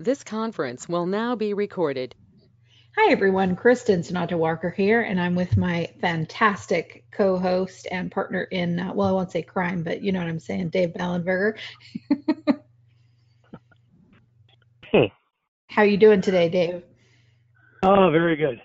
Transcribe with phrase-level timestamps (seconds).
[0.00, 2.14] This conference will now be recorded.
[2.96, 3.56] Hi, everyone.
[3.56, 8.92] Kristin Sunanta Walker here, and I'm with my fantastic co host and partner in, uh,
[8.94, 11.58] well, I won't say crime, but you know what I'm saying, Dave Ballenberger.
[14.90, 15.12] Hey.
[15.68, 16.82] How are you doing today, Dave?
[17.82, 18.62] Oh, very good.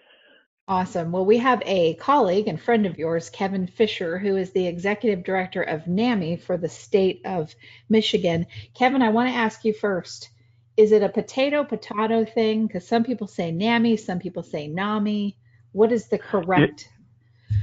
[0.68, 1.12] Awesome.
[1.12, 5.26] Well, we have a colleague and friend of yours, Kevin Fischer, who is the executive
[5.26, 7.54] director of NAMI for the state of
[7.90, 8.46] Michigan.
[8.74, 10.30] Kevin, I want to ask you first
[10.78, 12.68] is it a potato potato thing?
[12.68, 15.38] Because some people say NAMI, some people say NAMI.
[15.72, 16.90] What is the correct?
[17.52, 17.58] It,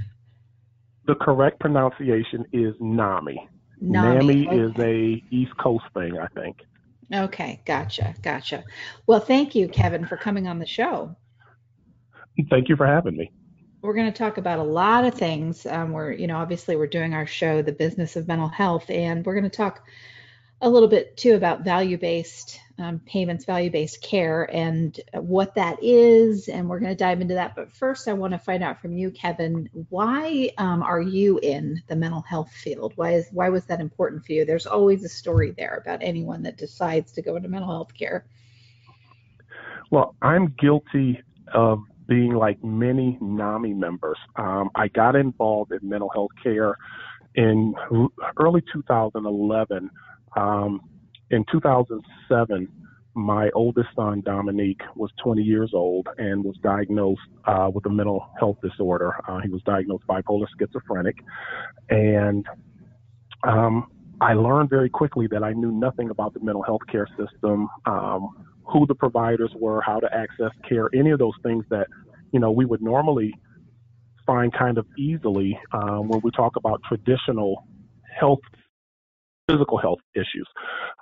[1.07, 3.49] the correct pronunciation is NAMI.
[3.81, 4.59] NAMI, NAMI okay.
[4.59, 6.59] is a East Coast thing, I think.
[7.13, 8.65] Okay, gotcha, gotcha.
[9.07, 11.17] Well, thank you, Kevin, for coming on the show.
[12.49, 13.33] Thank you for having me.
[13.83, 15.67] We're going to talk about a lot of things.
[15.67, 19.25] Um, we're, you know, obviously we're doing our show, The Business of Mental Health, and
[19.25, 19.83] we're going to talk
[20.63, 26.49] a little bit too about value-based um, payments, value-based care, and what that is.
[26.49, 27.55] And we're going to dive into that.
[27.55, 31.83] But first, I want to find out from you, Kevin, why um, are you in
[31.89, 32.93] the mental health field?
[32.97, 34.45] Why is why was that important for you?
[34.45, 38.27] There's always a story there about anyone that decides to go into mental health care.
[39.91, 41.23] Well, I'm guilty
[41.53, 44.19] of being like many NAMI members.
[44.37, 46.77] Um, I got involved in mental health care
[47.35, 47.75] in
[48.37, 49.91] early 2011
[50.37, 50.81] um,
[51.31, 52.69] in 2007,
[53.15, 58.29] my oldest son, Dominique, was 20 years old and was diagnosed uh, with a mental
[58.39, 59.15] health disorder.
[59.29, 61.17] Uh, he was diagnosed bipolar schizophrenic.
[61.89, 62.47] And
[63.43, 63.87] um,
[64.21, 68.31] I learned very quickly that I knew nothing about the mental health care system, um,
[68.65, 71.89] who the providers were, how to access care, any of those things that,
[72.33, 73.35] you know, we would normally
[74.25, 77.67] find kind of easily um, when we talk about traditional
[78.19, 78.41] health
[79.51, 80.49] physical health issues.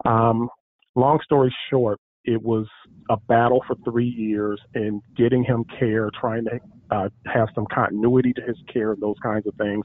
[0.04, 0.48] Um,
[0.94, 2.66] long story short, it was
[3.10, 6.60] a battle for three years in getting him care, trying to
[6.90, 9.84] uh, have some continuity to his care, those kinds of things.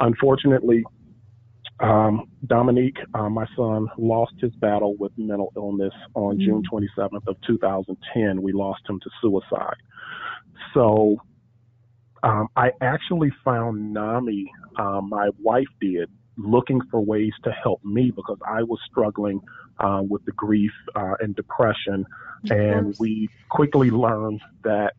[0.00, 0.84] Unfortunately,
[1.80, 6.44] um, Dominique, uh, my son, lost his battle with mental illness on mm-hmm.
[6.44, 8.42] June 27th of 2010.
[8.42, 9.76] We lost him to suicide.
[10.74, 11.16] So
[12.22, 14.50] um, I actually found NAMI.
[14.78, 16.10] Uh, my wife did
[16.44, 19.40] looking for ways to help me because I was struggling
[19.78, 22.06] uh, with the grief uh, and depression.
[22.48, 24.94] And we quickly learned that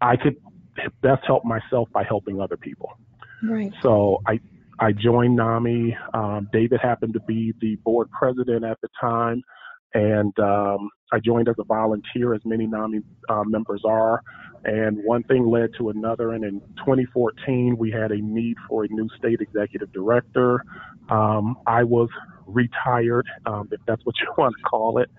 [0.00, 0.36] I could
[1.00, 2.92] best help myself by helping other people.
[3.42, 3.72] Right.
[3.82, 4.40] So I
[4.78, 5.96] I joined NAMI.
[6.14, 9.42] Um, David happened to be the board president at the time,
[9.94, 14.22] and um, I joined as a volunteer, as many NAMI uh, members are.
[14.64, 16.32] And one thing led to another.
[16.32, 20.64] And in 2014, we had a need for a new state executive director.
[21.08, 22.08] Um, I was
[22.46, 25.10] retired, um, if that's what you want to call it.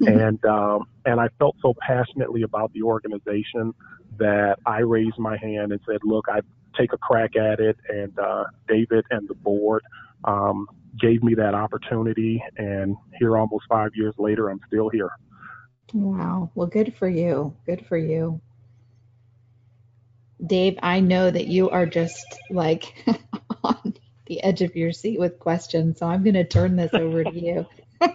[0.00, 3.74] and, um, and I felt so passionately about the organization
[4.18, 6.40] that I raised my hand and said, look, I
[6.76, 7.76] take a crack at it.
[7.88, 9.82] And, uh, David and the board,
[10.24, 10.66] um,
[11.00, 12.42] gave me that opportunity.
[12.56, 15.10] And here almost five years later, I'm still here.
[15.92, 16.50] Wow.
[16.54, 17.56] Well, good for you.
[17.66, 18.40] Good for you.
[20.44, 22.94] Dave, I know that you are just like
[23.64, 23.94] on
[24.26, 27.40] the edge of your seat with questions, so I'm going to turn this over to
[27.40, 27.66] you.
[28.02, 28.10] All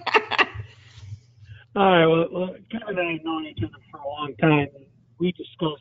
[1.76, 2.06] right.
[2.06, 4.68] Well, well, Kevin and I have known each other for a long time.
[5.20, 5.80] We discuss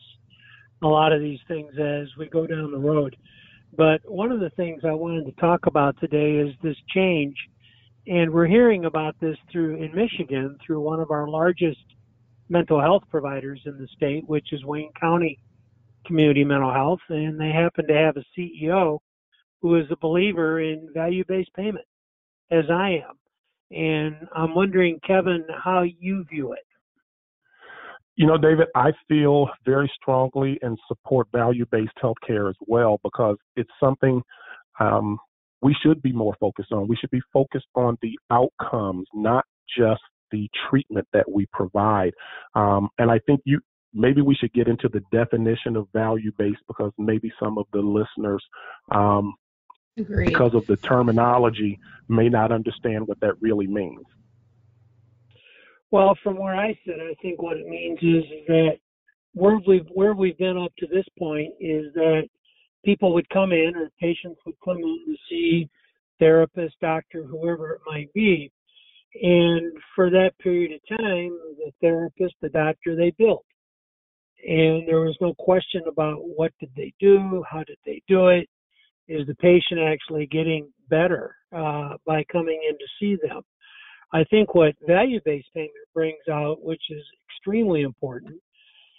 [0.83, 3.17] a lot of these things as we go down the road.
[3.77, 7.37] But one of the things I wanted to talk about today is this change,
[8.07, 11.85] and we're hearing about this through in Michigan through one of our largest
[12.49, 15.39] mental health providers in the state, which is Wayne County
[16.07, 18.99] community mental health, and they happen to have a CEO
[19.63, 21.85] who is a believer in value based payment,
[22.51, 23.17] as I am.
[23.71, 26.67] And I'm wondering, Kevin, how you view it.
[28.17, 33.37] You know, David, I feel very strongly and support value based healthcare as well because
[33.57, 34.21] it's something
[34.79, 35.19] um,
[35.63, 36.89] we should be more focused on.
[36.89, 39.45] We should be focused on the outcomes, not
[39.77, 42.13] just the treatment that we provide.
[42.55, 43.61] Um, and I think you
[43.93, 47.81] maybe we should get into the definition of value based because maybe some of the
[47.81, 48.45] listeners
[48.93, 49.35] um,
[49.97, 51.79] because of the terminology
[52.09, 54.05] may not understand what that really means
[55.91, 58.79] well from where i sit i think what it means is, that
[59.35, 62.23] where we've where we've been up to this point is that
[62.85, 65.69] people would come in or patients would come in to see
[66.19, 68.51] therapist doctor whoever it might be
[69.23, 73.45] and for that period of time the therapist the doctor they built
[74.47, 78.49] and there was no question about what did they do, how did they do it,
[79.09, 83.43] is the patient actually getting better uh, by coming in to see them.
[84.13, 88.41] I think what value based payment brings out, which is extremely important,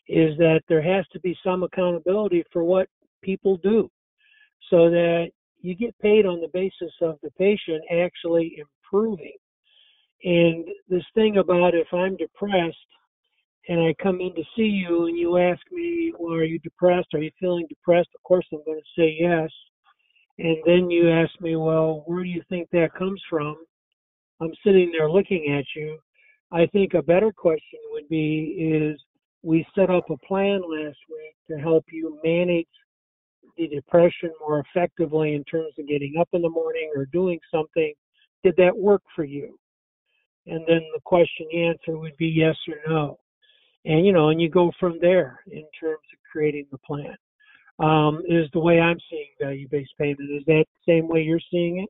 [0.07, 2.87] is that there has to be some accountability for what
[3.21, 3.89] people do
[4.69, 5.29] so that
[5.59, 9.35] you get paid on the basis of the patient actually improving.
[10.23, 12.77] And this thing about if I'm depressed
[13.67, 17.13] and I come in to see you and you ask me, well, are you depressed?
[17.13, 18.09] Are you feeling depressed?
[18.15, 19.49] Of course, I'm going to say yes.
[20.39, 23.55] And then you ask me, well, where do you think that comes from?
[24.41, 25.99] I'm sitting there looking at you.
[26.51, 28.99] I think a better question would be is
[29.43, 32.67] we set up a plan last week to help you manage
[33.57, 37.93] the depression more effectively in terms of getting up in the morning or doing something.
[38.43, 39.57] Did that work for you?
[40.47, 43.19] And then the question answer would be yes or no.
[43.85, 47.15] And you know, and you go from there in terms of creating the plan.
[47.79, 50.29] Um, is the way I'm seeing value-based payment.
[50.31, 51.89] Is that the same way you're seeing it?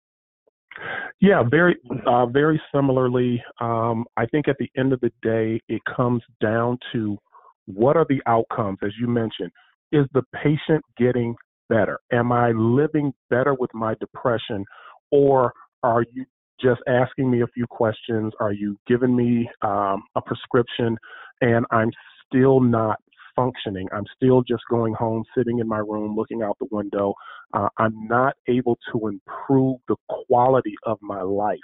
[1.19, 1.77] Yeah, very,
[2.07, 3.43] uh, very similarly.
[3.59, 7.17] Um, I think at the end of the day, it comes down to
[7.65, 9.51] what are the outcomes, as you mentioned.
[9.91, 11.35] Is the patient getting
[11.69, 11.99] better?
[12.11, 14.65] Am I living better with my depression,
[15.11, 15.53] or
[15.83, 16.25] are you
[16.61, 18.33] just asking me a few questions?
[18.39, 20.97] Are you giving me um, a prescription,
[21.41, 21.91] and I'm
[22.27, 22.97] still not
[23.35, 23.87] functioning.
[23.91, 27.13] I'm still just going home, sitting in my room, looking out the window.
[27.53, 31.59] Uh, I'm not able to improve the quality of my life.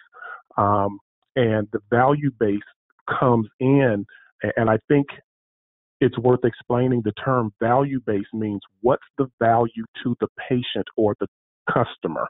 [0.58, 1.00] Um,
[1.36, 2.60] and the value base
[3.20, 4.06] comes in,
[4.56, 5.08] and I think
[6.02, 11.16] it's worth explaining the term value base means what's the value to the patient or
[11.20, 11.28] the
[11.72, 12.28] customer?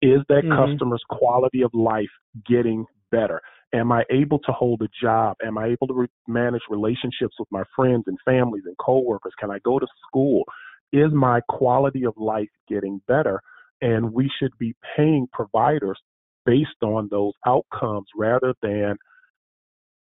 [0.00, 0.72] Is that mm-hmm.
[0.72, 2.10] customer's quality of life
[2.48, 3.40] getting better?
[3.74, 5.36] Am I able to hold a job?
[5.44, 9.32] Am I able to re- manage relationships with my friends and families and coworkers?
[9.38, 10.44] Can I go to school?
[10.92, 13.40] Is my quality of life getting better?
[13.80, 15.98] And we should be paying providers
[16.44, 18.96] based on those outcomes rather than,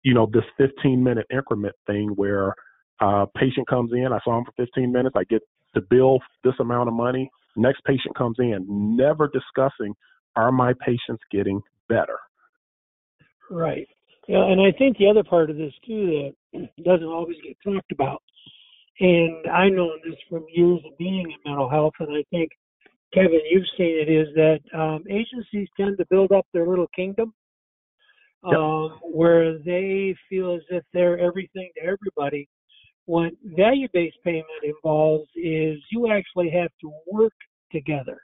[0.03, 2.55] you know, this 15 minute increment thing where
[3.01, 5.43] a uh, patient comes in, I saw him for 15 minutes, I get
[5.75, 7.31] the bill this amount of money.
[7.57, 9.95] Next patient comes in, never discussing
[10.37, 12.19] are my patients getting better?
[13.51, 13.89] Right.
[14.29, 17.93] Yeah, and I think the other part of this too that doesn't always get talked
[17.93, 18.23] about,
[19.01, 22.51] and I know this from years of being in mental health, and I think
[23.15, 27.33] Kevin, you've seen it, is that um, agencies tend to build up their little kingdom,
[28.45, 29.01] um, yep.
[29.03, 32.49] where they feel as if they're everything to everybody.
[33.07, 37.35] What value-based payment involves is you actually have to work
[37.71, 38.21] together.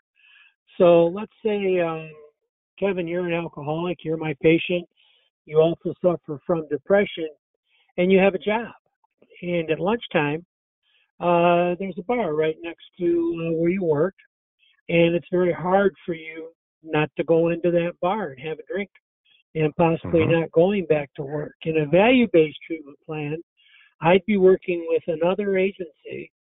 [0.79, 2.11] So let's say, um,
[2.79, 4.89] Kevin, you're an alcoholic, you're my patient
[5.45, 7.29] you also suffer from depression,
[7.97, 8.73] and you have a job.
[9.43, 10.45] And at lunchtime,
[11.23, 14.15] uh, there's a bar right next to uh, where you work,
[14.89, 16.51] and it's very hard for you
[16.83, 18.91] not to go into that bar and have a drink
[19.55, 20.41] and possibly mm-hmm.
[20.41, 21.55] not going back to work.
[21.63, 23.37] In a value based treatment plan,
[24.01, 26.33] I'd be working with another agency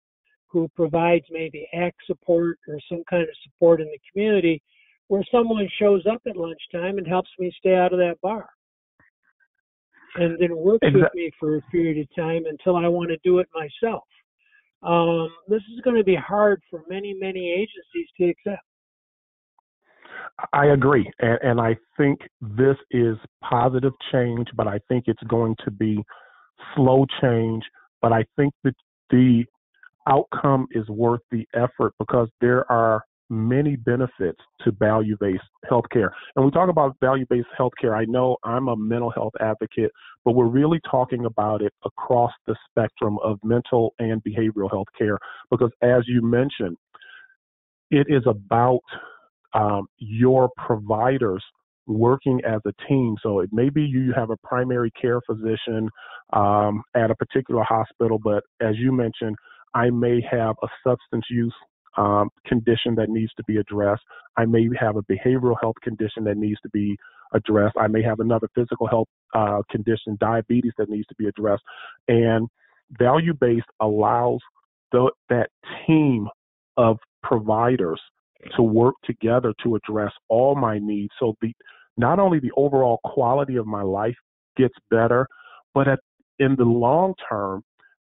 [0.48, 4.62] who provides maybe ACT support or some kind of support in the community
[5.08, 8.48] where someone shows up at lunchtime and helps me stay out of that bar
[10.14, 11.02] and then works exactly.
[11.02, 14.04] with me for a period of time until I want to do it myself.
[14.82, 18.64] Um, this is going to be hard for many, many agencies to accept.
[20.52, 25.54] I agree, and, and I think this is positive change, but I think it's going
[25.64, 26.02] to be
[26.74, 27.62] slow change.
[28.00, 28.74] But I think that
[29.10, 29.44] the
[30.08, 36.10] outcome is worth the effort because there are many benefits to value based healthcare.
[36.36, 37.96] And we talk about value based healthcare.
[37.96, 39.92] I know I'm a mental health advocate,
[40.24, 45.18] but we're really talking about it across the spectrum of mental and behavioral health care
[45.50, 46.76] because, as you mentioned,
[47.90, 48.80] it is about
[49.54, 51.42] um, your providers
[51.86, 53.16] working as a team.
[53.22, 55.88] So it may be you have a primary care physician
[56.32, 59.36] um, at a particular hospital, but as you mentioned,
[59.74, 61.54] I may have a substance use
[61.96, 64.02] um, condition that needs to be addressed.
[64.36, 66.96] I may have a behavioral health condition that needs to be
[67.32, 67.76] addressed.
[67.78, 71.62] I may have another physical health uh, condition, diabetes, that needs to be addressed.
[72.08, 72.48] And
[72.98, 74.40] value based allows
[74.92, 75.50] the, that
[75.86, 76.28] team
[76.76, 78.00] of providers
[78.56, 81.12] to work together to address all my needs.
[81.18, 81.52] So the
[81.96, 84.14] not only the overall quality of my life
[84.56, 85.26] gets better,
[85.74, 85.98] but at,
[86.38, 87.62] in the long term,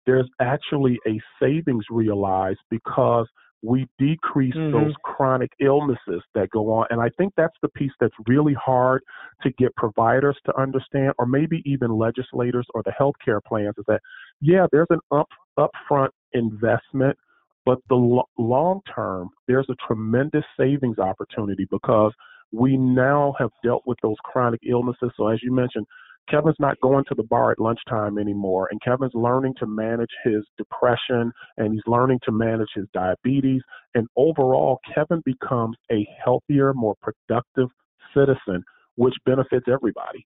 [0.06, 3.28] there's actually a savings realized because
[3.64, 4.74] we decrease mm-hmm.
[4.74, 6.86] those chronic illnesses that go on.
[6.90, 9.02] And I think that's the piece that's really hard
[9.42, 14.02] to get providers to understand, or maybe even legislators or the healthcare plans, is that,
[14.42, 17.18] yeah, there's an up, upfront investment,
[17.66, 22.12] but the lo- long term, there's a tremendous savings opportunity because
[22.52, 25.10] we now have dealt with those chronic illnesses.
[25.16, 25.86] So as you mentioned,
[26.30, 30.44] Kevin's not going to the bar at lunchtime anymore, and Kevin's learning to manage his
[30.58, 33.62] depression and he's learning to manage his diabetes.
[33.96, 37.70] And overall, Kevin becomes a healthier, more productive
[38.16, 38.64] citizen,
[38.96, 40.26] which benefits everybody.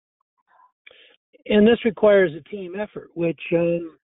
[1.46, 3.96] And this requires a team effort, which, um,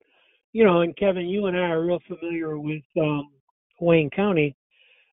[0.53, 3.29] you know, and Kevin, you and I are real familiar with um,
[3.81, 4.57] Wayne County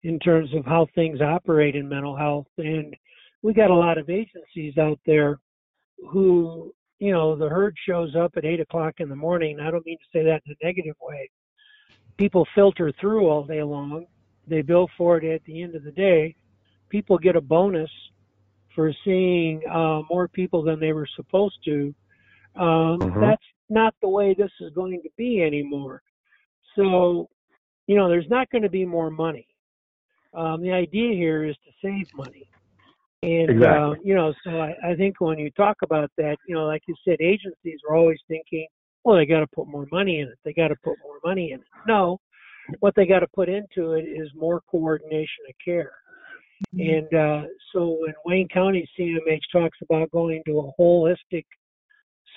[0.03, 2.47] in terms of how things operate in mental health.
[2.59, 2.95] And
[3.43, 5.39] we got a lot of agencies out there
[6.11, 9.59] who, you know, the herd shows up at eight o'clock in the morning.
[9.61, 11.31] I don't mean to say that in a negative way.
[12.17, 14.07] People filter through all day long.
[14.47, 16.35] They bill for it at the end of the day.
[16.89, 17.91] People get a bonus
[18.75, 21.95] for seeing uh, more people than they were supposed to.
[22.57, 23.21] Um, mm-hmm.
[23.21, 26.03] That's not the way this is going to be anymore.
[26.77, 27.29] So,
[27.87, 29.47] you know, there's not going to be more money.
[30.35, 32.49] Um, the idea here is to save money.
[33.23, 33.67] And exactly.
[33.67, 36.83] uh, you know, so I, I think when you talk about that, you know, like
[36.87, 38.67] you said, agencies are always thinking,
[39.05, 40.39] well, they got to put more money in it.
[40.45, 41.67] They got to put more money in it.
[41.87, 42.19] No,
[42.81, 45.93] what they got to put into it is more coordination of care.
[46.75, 47.15] Mm-hmm.
[47.15, 51.45] And uh, so when Wayne County CMH talks about going to a holistic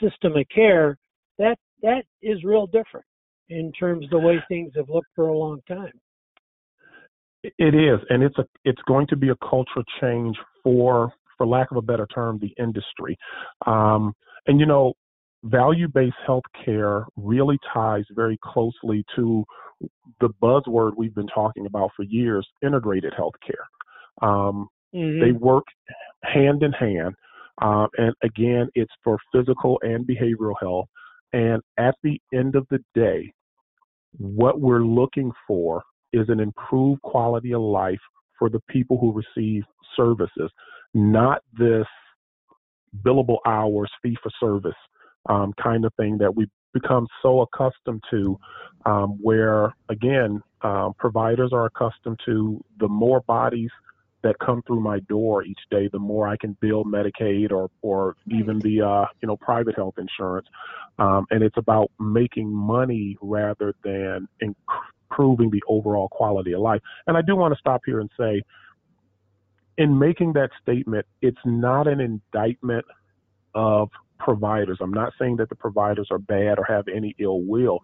[0.02, 0.98] system of care,
[1.38, 3.06] that that is real different
[3.50, 5.92] in terms of the way things have looked for a long time.
[7.44, 11.72] It is, and it's a it's going to be a cultural change for, for lack
[11.72, 13.18] of a better term, the industry.
[13.66, 14.14] Um,
[14.48, 14.94] and you know,
[15.44, 19.44] value-based healthcare really ties very closely to
[20.20, 23.66] the buzzword we've been talking about for years: integrated healthcare.
[24.22, 25.20] Um, mm-hmm.
[25.20, 25.66] They work
[26.24, 27.16] hand in hand,
[27.62, 30.88] uh, and again, it's for physical and behavioral health.
[31.34, 33.32] And at the end of the day,
[34.18, 35.82] what we're looking for
[36.14, 38.00] is an improved quality of life
[38.38, 39.64] for the people who receive
[39.96, 40.52] services,
[40.94, 41.86] not this
[43.04, 44.78] billable hours, fee for service
[45.30, 48.38] um, kind of thing that we've become so accustomed to,
[48.86, 53.70] um, where again, um, providers are accustomed to the more bodies
[54.24, 58.16] that come through my door each day, the more I can bill Medicaid or or
[58.28, 60.48] even the uh, you know private health insurance,
[61.00, 66.82] um, and it's about making money rather than improving the overall quality of life.
[67.08, 68.44] And I do want to stop here and say,
[69.82, 72.86] in making that statement, it's not an indictment
[73.56, 74.78] of providers.
[74.80, 77.80] I'm not saying that the providers are bad or have any ill will.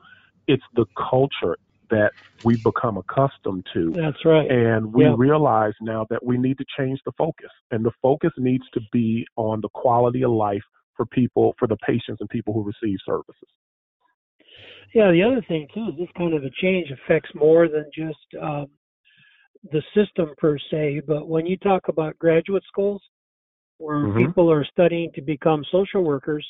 [0.48, 1.58] It's the culture
[1.90, 2.12] that
[2.44, 3.92] we've become accustomed to.
[3.96, 4.50] That's right.
[4.50, 7.50] And we realize now that we need to change the focus.
[7.72, 10.62] And the focus needs to be on the quality of life
[10.96, 13.50] for people, for the patients and people who receive services.
[14.94, 18.42] Yeah, the other thing too is this kind of a change affects more than just
[18.42, 18.68] um,
[19.72, 23.02] the system per se, but when you talk about graduate schools
[23.78, 24.26] where mm-hmm.
[24.26, 26.46] people are studying to become social workers,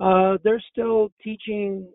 [0.00, 1.86] uh, they're still teaching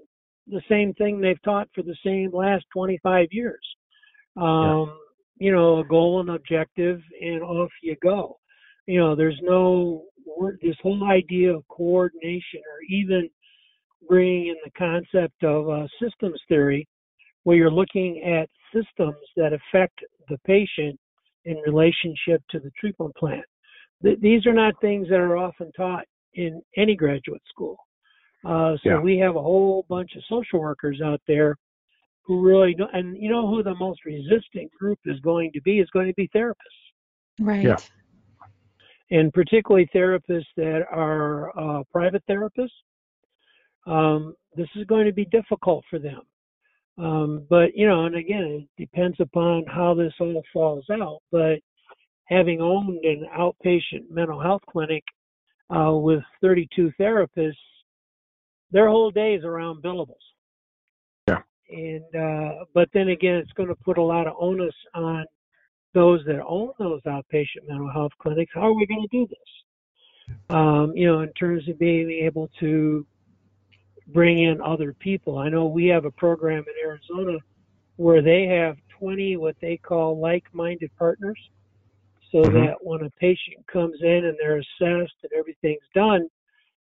[0.47, 3.61] the same thing they've taught for the same last 25 years.
[4.37, 4.85] Um, yeah.
[5.39, 8.37] You know, a goal and objective, and off you go.
[8.85, 10.03] You know, there's no
[10.61, 13.29] this whole idea of coordination or even
[14.07, 16.87] bringing in the concept of uh, systems theory,
[17.43, 19.99] where you're looking at systems that affect
[20.29, 20.99] the patient
[21.45, 23.43] in relationship to the treatment plan.
[24.03, 27.77] Th- these are not things that are often taught in any graduate school.
[28.45, 28.99] Uh, so yeah.
[28.99, 31.55] we have a whole bunch of social workers out there
[32.23, 35.79] who really don't, and you know who the most resistant group is going to be
[35.79, 36.55] is going to be therapists.
[37.39, 37.63] Right.
[37.63, 37.77] Yeah.
[39.11, 42.69] And particularly therapists that are uh, private therapists.
[43.87, 46.21] Um, this is going to be difficult for them.
[47.01, 51.19] Um, but you know, and again, it depends upon how this all falls out.
[51.31, 51.59] But
[52.25, 55.03] having owned an outpatient mental health clinic
[55.75, 57.53] uh, with 32 therapists,
[58.71, 60.13] their whole day is around billables.
[61.27, 61.41] Yeah.
[61.69, 65.25] And uh, but then again, it's going to put a lot of onus on
[65.93, 68.51] those that own those outpatient mental health clinics.
[68.53, 70.37] How are we going to do this?
[70.51, 73.05] Um, you know, in terms of being able to
[74.13, 75.37] bring in other people.
[75.37, 77.37] I know we have a program in Arizona
[77.97, 81.39] where they have 20 what they call like-minded partners
[82.31, 82.55] so mm-hmm.
[82.55, 86.27] that when a patient comes in and they're assessed and everything's done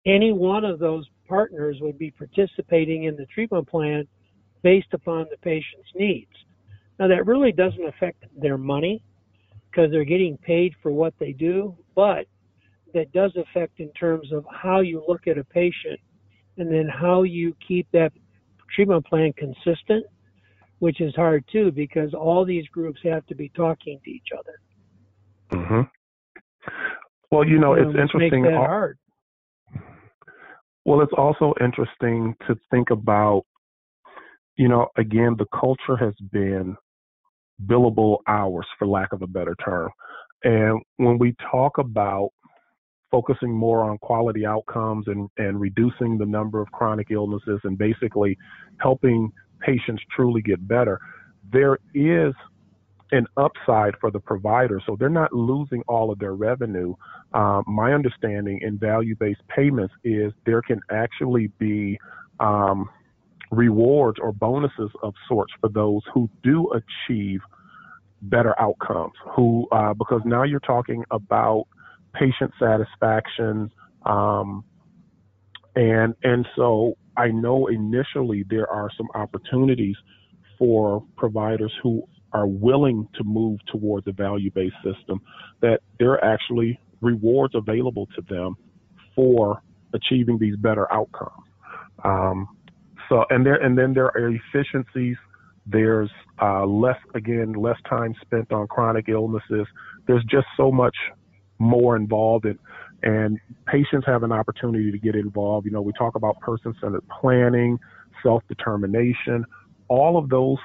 [0.06, 4.06] any one of those partners would be participating in the treatment plan
[4.64, 6.32] based upon the patient's needs
[7.00, 9.02] now that really doesn't affect their money
[9.72, 12.28] because they're getting paid for what they do but
[12.94, 16.00] that does affect in terms of how you look at a patient
[16.58, 18.12] and then how you keep that
[18.74, 20.06] treatment plan consistent,
[20.80, 24.60] which is hard too because all these groups have to be talking to each other.
[25.62, 25.82] Mm-hmm.
[27.32, 28.44] Well, you know, you it's interesting.
[28.44, 28.98] Makes that hard.
[30.86, 33.44] Well, it's also interesting to think about,
[34.58, 36.76] you know, again, the culture has been
[37.66, 39.90] billable hours, for lack of a better term.
[40.44, 42.32] And when we talk about
[43.14, 48.36] focusing more on quality outcomes and, and reducing the number of chronic illnesses and basically
[48.78, 51.00] helping patients truly get better,
[51.52, 52.34] there is
[53.12, 54.82] an upside for the provider.
[54.88, 56.96] So they're not losing all of their revenue.
[57.36, 62.00] Um, my understanding in value based payments is there can actually be
[62.40, 62.90] um,
[63.52, 67.42] rewards or bonuses of sorts for those who do achieve
[68.24, 71.66] better outcomes, who, uh, because now you're talking about
[72.14, 73.72] patient satisfaction.
[74.06, 74.64] Um,
[75.76, 79.96] and, and so I know initially there are some opportunities
[80.58, 85.22] for providers who are willing to move towards a value based system
[85.62, 88.56] that there are actually rewards available to them
[89.16, 89.62] for
[89.94, 91.46] achieving these better outcomes.
[92.04, 92.48] Um,
[93.10, 95.18] so, and there, and then there are efficiencies.
[95.66, 96.10] There's
[96.42, 99.68] uh, less, again, less time spent on chronic illnesses.
[100.08, 100.96] There's just so much
[101.64, 102.60] more involved in,
[103.02, 105.66] and patients have an opportunity to get involved.
[105.66, 107.80] You know, we talk about person-centered planning,
[108.22, 109.46] self-determination.
[109.88, 110.58] All of those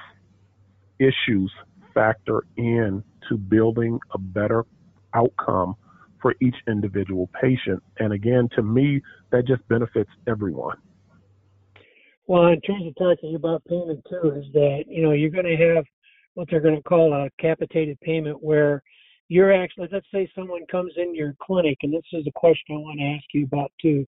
[0.99, 1.51] issues
[1.93, 4.65] factor in to building a better
[5.13, 5.75] outcome
[6.21, 7.81] for each individual patient.
[7.99, 9.01] And again, to me,
[9.31, 10.77] that just benefits everyone.
[12.27, 15.75] Well, in terms of talking about payment too, is that you know you're going to
[15.75, 15.85] have
[16.35, 18.83] what they're going to call a capitated payment, where
[19.29, 22.79] you're actually, let's say, someone comes in your clinic, and this is a question I
[22.79, 24.05] want to ask you about too,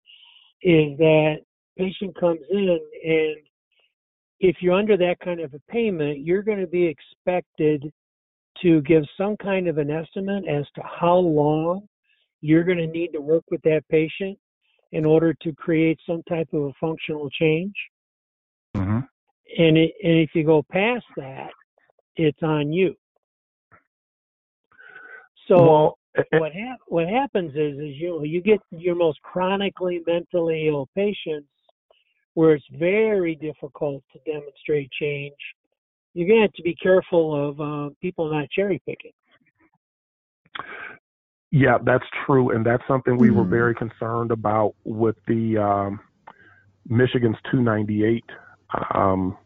[0.63, 1.37] is that
[1.79, 3.37] patient comes in and
[4.41, 7.93] if you're under that kind of a payment, you're going to be expected
[8.63, 11.87] to give some kind of an estimate as to how long
[12.41, 14.39] you're going to need to work with that patient
[14.93, 17.75] in order to create some type of a functional change.
[18.77, 19.01] Mm-hmm.
[19.59, 21.51] And, it, and if you go past that,
[22.17, 22.95] it's on you.
[25.51, 25.99] So well,
[26.33, 31.49] what hap- what happens is is you you get your most chronically mentally ill patients
[32.35, 35.35] where it's very difficult to demonstrate change.
[36.15, 39.11] You're going to have to be careful of uh, people not cherry picking.
[41.51, 43.35] Yeah, that's true, and that's something we Mhm.
[43.35, 46.01] were very concerned about with the um,
[46.89, 48.25] Michigan's 298
[48.95, 49.37] um,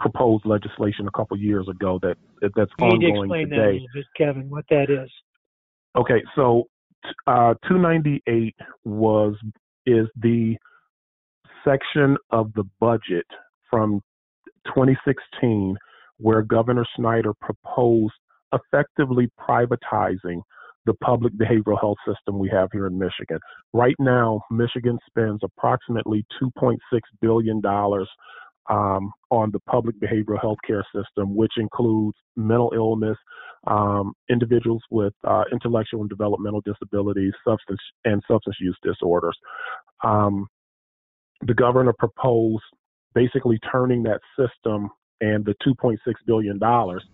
[0.00, 1.98] proposed legislation a couple years ago.
[2.02, 2.16] That
[2.56, 3.86] that's You need to ongoing explain today.
[3.94, 5.10] bit, Kevin, what that is.
[5.96, 6.64] Okay, so
[7.26, 8.54] uh, 298
[8.84, 9.34] was
[9.86, 10.56] is the
[11.64, 13.26] section of the budget
[13.70, 14.00] from
[14.66, 15.76] 2016
[16.18, 18.14] where Governor Snyder proposed
[18.52, 20.40] effectively privatizing
[20.86, 23.38] the public behavioral health system we have here in Michigan.
[23.72, 26.76] Right now, Michigan spends approximately 2.6
[27.20, 28.08] billion dollars
[28.70, 33.16] um, on the public behavioral health care system, which includes mental illness,
[33.66, 39.36] um, individuals with uh, intellectual and developmental disabilities, substance and substance use disorders.
[40.02, 40.46] Um,
[41.46, 42.62] the governor proposed
[43.14, 45.96] basically turning that system and the 2.6
[46.26, 47.04] billion dollars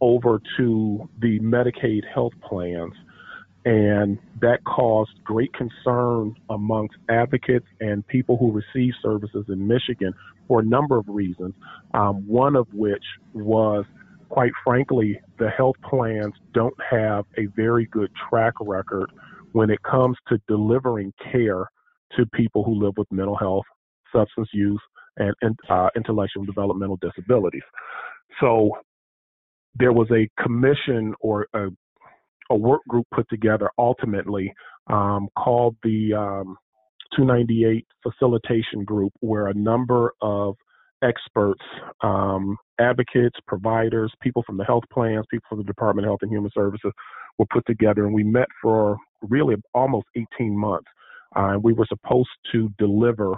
[0.00, 2.94] over to the Medicaid health plans.
[3.70, 10.12] And that caused great concern amongst advocates and people who receive services in Michigan
[10.48, 11.54] for a number of reasons.
[11.94, 13.84] Um, one of which was,
[14.28, 19.08] quite frankly, the health plans don't have a very good track record
[19.52, 21.70] when it comes to delivering care
[22.16, 23.66] to people who live with mental health,
[24.12, 24.82] substance use,
[25.18, 27.62] and, and uh, intellectual developmental disabilities.
[28.40, 28.72] So
[29.76, 31.68] there was a commission or a,
[32.50, 34.52] a work group put together ultimately
[34.88, 36.56] um, called the um,
[37.16, 40.56] 298 Facilitation Group, where a number of
[41.02, 41.62] experts,
[42.02, 46.30] um, advocates, providers, people from the health plans, people from the Department of Health and
[46.30, 46.92] Human Services
[47.38, 50.88] were put together, and we met for really almost 18 months.
[51.34, 53.34] Uh, we were supposed to deliver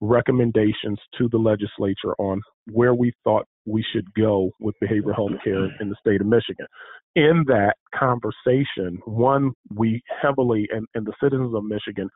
[0.00, 5.64] recommendations to the legislature on where we thought we should go with behavioral health care
[5.80, 6.66] in the state of Michigan.
[7.14, 12.08] In that conversation, one, we heavily, and, and the citizens of Michigan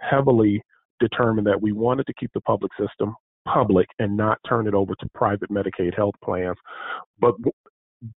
[0.00, 0.62] heavily
[1.00, 3.14] determined that we wanted to keep the public system
[3.46, 6.56] public and not turn it over to private Medicaid health plans.
[7.20, 7.34] But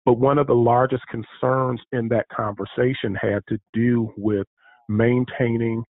[0.05, 4.45] but one of the largest concerns in that conversation had to do with
[4.89, 5.83] maintaining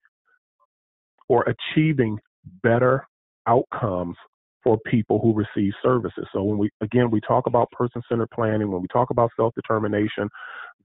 [1.29, 2.19] or achieving
[2.61, 3.07] better
[3.47, 4.15] outcomes
[4.63, 6.27] for people who receive services.
[6.33, 10.29] So when we again we talk about person-centered planning, when we talk about self-determination,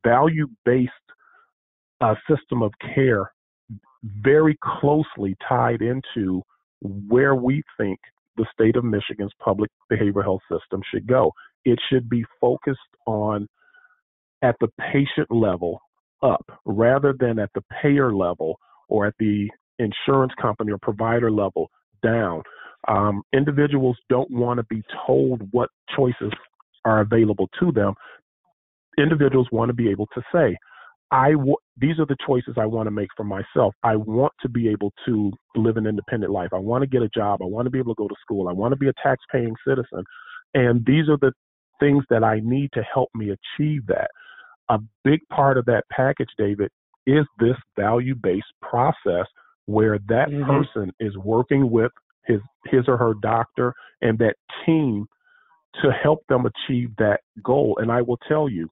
[0.04, 0.90] value-based
[2.00, 3.30] uh, system of care
[4.20, 6.42] very closely tied into
[7.08, 7.98] where we think
[8.36, 11.32] the state of Michigan's public behavioral health system should go.
[11.64, 13.46] It should be focused on
[14.42, 15.80] at the patient level
[16.22, 18.58] up rather than at the payer level
[18.88, 21.70] or at the insurance company or provider level
[22.02, 22.42] down.
[22.88, 26.32] Um, individuals don't want to be told what choices
[26.84, 27.94] are available to them.
[28.98, 30.56] Individuals want to be able to say,
[31.12, 33.74] I w- these are the choices I want to make for myself.
[33.82, 36.50] I want to be able to live an independent life.
[36.52, 37.40] I want to get a job.
[37.42, 38.48] I want to be able to go to school.
[38.48, 40.04] I want to be a tax paying citizen.
[40.54, 41.32] And these are the
[41.80, 44.10] things that I need to help me achieve that.
[44.70, 46.70] A big part of that package, David,
[47.06, 49.26] is this value based process
[49.66, 50.50] where that mm-hmm.
[50.50, 51.92] person is working with
[52.26, 55.06] his his or her doctor and that team
[55.82, 57.78] to help them achieve that goal.
[57.80, 58.68] And I will tell you,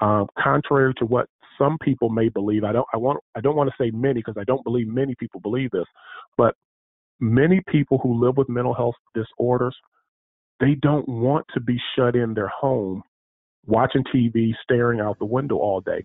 [0.00, 1.28] um, contrary to what
[1.58, 4.36] some people may believe, I don't I want I don't want to say many because
[4.38, 5.86] I don't believe many people believe this,
[6.36, 6.54] but
[7.20, 9.76] many people who live with mental health disorders,
[10.60, 13.02] they don't want to be shut in their home
[13.66, 16.04] watching TV, staring out the window all day.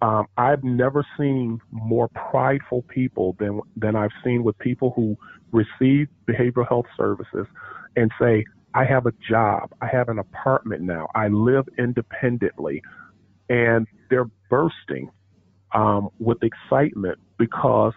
[0.00, 5.16] Um, I've never seen more prideful people than than I've seen with people who
[5.52, 7.46] receive behavioral health services
[7.96, 12.82] and say, "I have a job, I have an apartment now, I live independently,"
[13.48, 15.10] and they're bursting
[15.74, 17.92] um, with excitement because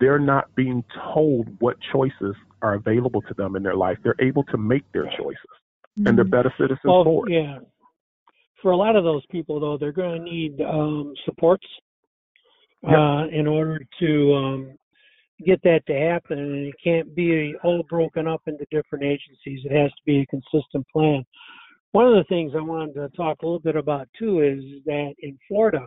[0.00, 0.84] they're not being
[1.14, 3.98] told what choices are available to them in their life.
[4.02, 5.38] They're able to make their choices,
[5.98, 6.08] mm-hmm.
[6.08, 7.34] and they're better citizens well, for it.
[7.34, 7.58] Yeah,
[8.62, 11.66] for a lot of those people, though, they're going to need um, supports
[12.82, 12.92] yep.
[12.96, 14.78] uh, in order to um,
[15.44, 16.38] get that to happen.
[16.38, 19.60] And it can't be all broken up into different agencies.
[19.64, 21.24] It has to be a consistent plan.
[21.92, 25.14] One of the things I wanted to talk a little bit about too is that
[25.20, 25.86] in Florida,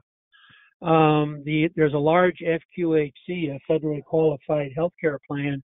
[0.82, 5.64] um, the, there's a large FQHC, a federally qualified healthcare plan,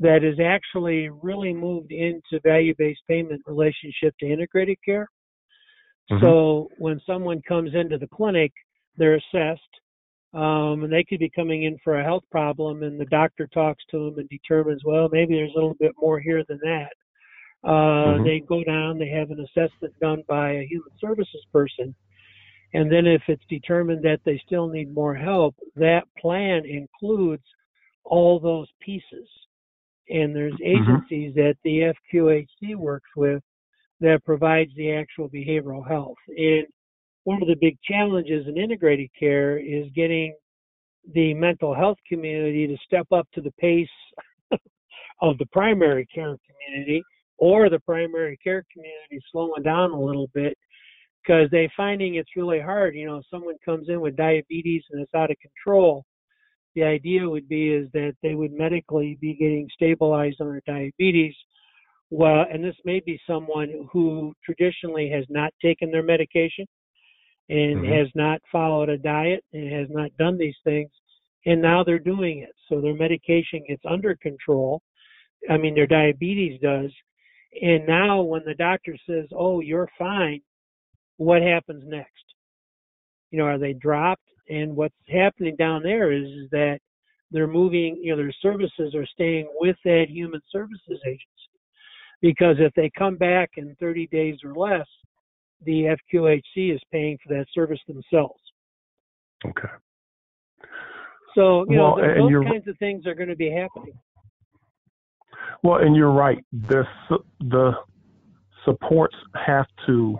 [0.00, 5.08] that has actually really moved into value-based payment relationship to integrated care.
[6.10, 6.24] Mm-hmm.
[6.24, 8.52] So when someone comes into the clinic,
[8.96, 9.60] they're assessed,
[10.34, 13.82] um, and they could be coming in for a health problem, and the doctor talks
[13.90, 16.92] to them and determines, well, maybe there's a little bit more here than that.
[17.62, 18.24] Uh, mm-hmm.
[18.24, 21.94] They go down, they have an assessment done by a human services person,
[22.74, 27.44] and then if it's determined that they still need more help, that plan includes
[28.04, 29.28] all those pieces.
[30.10, 30.90] And there's mm-hmm.
[30.90, 31.40] agencies mm-hmm.
[31.40, 33.42] that the FQHC works with
[34.00, 36.16] that provides the actual behavioral health.
[36.28, 36.66] And
[37.24, 40.34] one of the big challenges in integrated care is getting
[41.14, 43.88] the mental health community to step up to the pace
[45.22, 47.02] of the primary care community
[47.38, 50.56] or the primary care community slowing down a little bit
[51.22, 52.94] because they're finding it's really hard.
[52.94, 56.04] You know, if someone comes in with diabetes and it's out of control,
[56.74, 61.34] the idea would be is that they would medically be getting stabilized on their diabetes
[62.10, 66.66] well, and this may be someone who traditionally has not taken their medication
[67.48, 67.92] and mm-hmm.
[67.92, 70.90] has not followed a diet and has not done these things,
[71.46, 72.54] and now they're doing it.
[72.68, 74.80] So their medication gets under control.
[75.50, 76.90] I mean, their diabetes does.
[77.60, 80.40] And now, when the doctor says, "Oh, you're fine,"
[81.18, 82.24] what happens next?
[83.30, 84.22] You know, are they dropped?
[84.48, 86.80] And what's happening down there is, is that
[87.30, 87.96] they're moving.
[88.02, 91.44] You know, their services are staying with that human services agency
[92.24, 94.86] because if they come back in 30 days or less,
[95.64, 98.40] the FQHC is paying for that service themselves.
[99.46, 99.68] Okay.
[101.34, 103.94] So you well, know those kinds of things are going to be happening.
[105.62, 106.44] Well, and you're right.
[106.52, 106.84] The
[107.40, 107.72] the
[108.64, 110.18] supports have to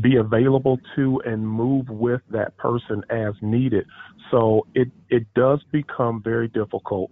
[0.00, 3.84] be available to and move with that person as needed.
[4.30, 7.10] So it it does become very difficult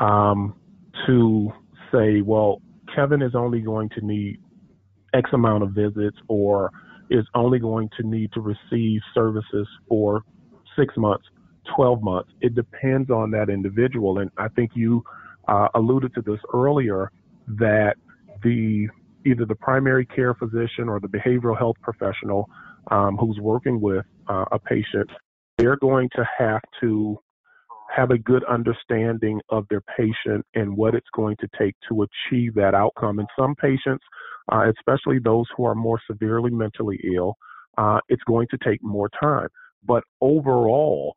[0.00, 0.54] um,
[1.06, 1.52] to
[1.92, 2.60] say, well,
[2.94, 4.40] Kevin is only going to need
[5.14, 6.70] X amount of visits or
[7.10, 10.22] is only going to need to receive services for
[10.76, 11.24] six months,
[11.76, 12.30] 12 months.
[12.40, 14.18] It depends on that individual.
[14.18, 15.02] And I think you
[15.48, 17.10] uh, alluded to this earlier
[17.58, 17.94] that
[18.42, 18.88] the
[19.26, 22.48] either the primary care physician or the behavioral health professional
[22.90, 25.10] um, who's working with uh, a patient,
[25.56, 27.18] they're going to have to
[27.94, 32.54] have a good understanding of their patient and what it's going to take to achieve
[32.54, 33.18] that outcome.
[33.18, 34.04] And some patients,
[34.50, 37.36] uh, especially those who are more severely mentally ill,
[37.76, 39.48] uh, it's going to take more time.
[39.86, 41.16] But overall,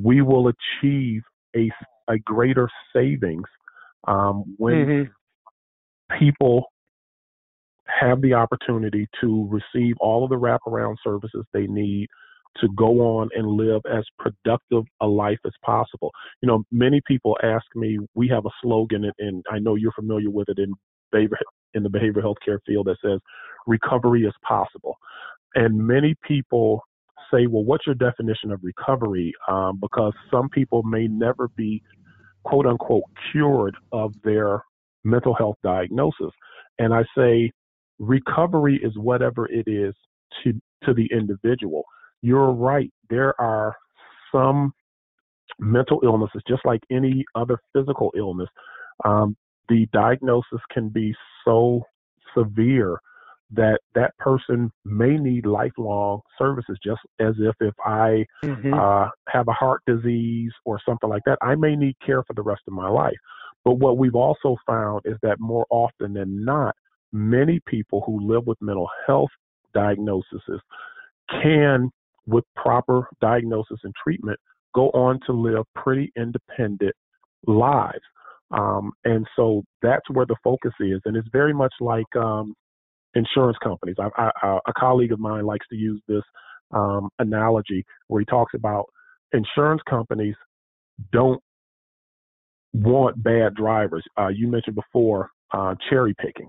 [0.00, 1.22] we will achieve
[1.56, 1.70] a,
[2.08, 3.46] a greater savings
[4.06, 6.18] um, when mm-hmm.
[6.18, 6.66] people
[7.86, 12.08] have the opportunity to receive all of the wraparound services they need
[12.60, 16.10] to go on and live as productive a life as possible.
[16.40, 20.30] You know, many people ask me, we have a slogan, and I know you're familiar
[20.30, 20.72] with it in
[21.12, 23.20] in the behavioral health care field that says
[23.66, 24.96] recovery is possible.
[25.54, 26.82] And many people
[27.32, 29.32] say, well, what's your definition of recovery?
[29.48, 31.82] Um, because some people may never be
[32.44, 34.62] quote unquote cured of their
[35.04, 36.30] mental health diagnosis.
[36.78, 37.50] And I say
[37.98, 39.94] recovery is whatever it is
[40.44, 40.52] to,
[40.84, 41.84] to the individual.
[42.22, 42.90] You're right.
[43.10, 43.74] There are
[44.32, 44.72] some
[45.58, 48.48] mental illnesses, just like any other physical illness.
[49.04, 49.36] Um,
[49.68, 51.82] the diagnosis can be so
[52.36, 52.98] severe
[53.50, 58.74] that that person may need lifelong services just as if if i mm-hmm.
[58.74, 62.42] uh, have a heart disease or something like that i may need care for the
[62.42, 63.16] rest of my life
[63.64, 66.74] but what we've also found is that more often than not
[67.12, 69.30] many people who live with mental health
[69.74, 70.42] diagnoses
[71.42, 71.88] can
[72.26, 74.38] with proper diagnosis and treatment
[74.74, 76.94] go on to live pretty independent
[77.46, 78.02] lives
[78.50, 82.54] um, and so that's where the focus is and it's very much like um,
[83.16, 83.96] insurance companies.
[83.98, 86.22] I, I, a colleague of mine likes to use this
[86.72, 88.84] um, analogy where he talks about
[89.32, 90.34] insurance companies
[91.12, 91.42] don't
[92.72, 94.04] want bad drivers.
[94.18, 96.48] Uh, you mentioned before uh, cherry picking.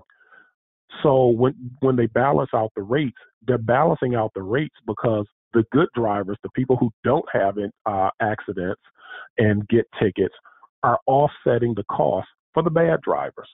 [1.02, 5.64] So when when they balance out the rates, they're balancing out the rates because the
[5.72, 7.56] good drivers, the people who don't have
[7.86, 8.80] uh, accidents
[9.38, 10.34] and get tickets,
[10.82, 13.48] are offsetting the cost for the bad drivers.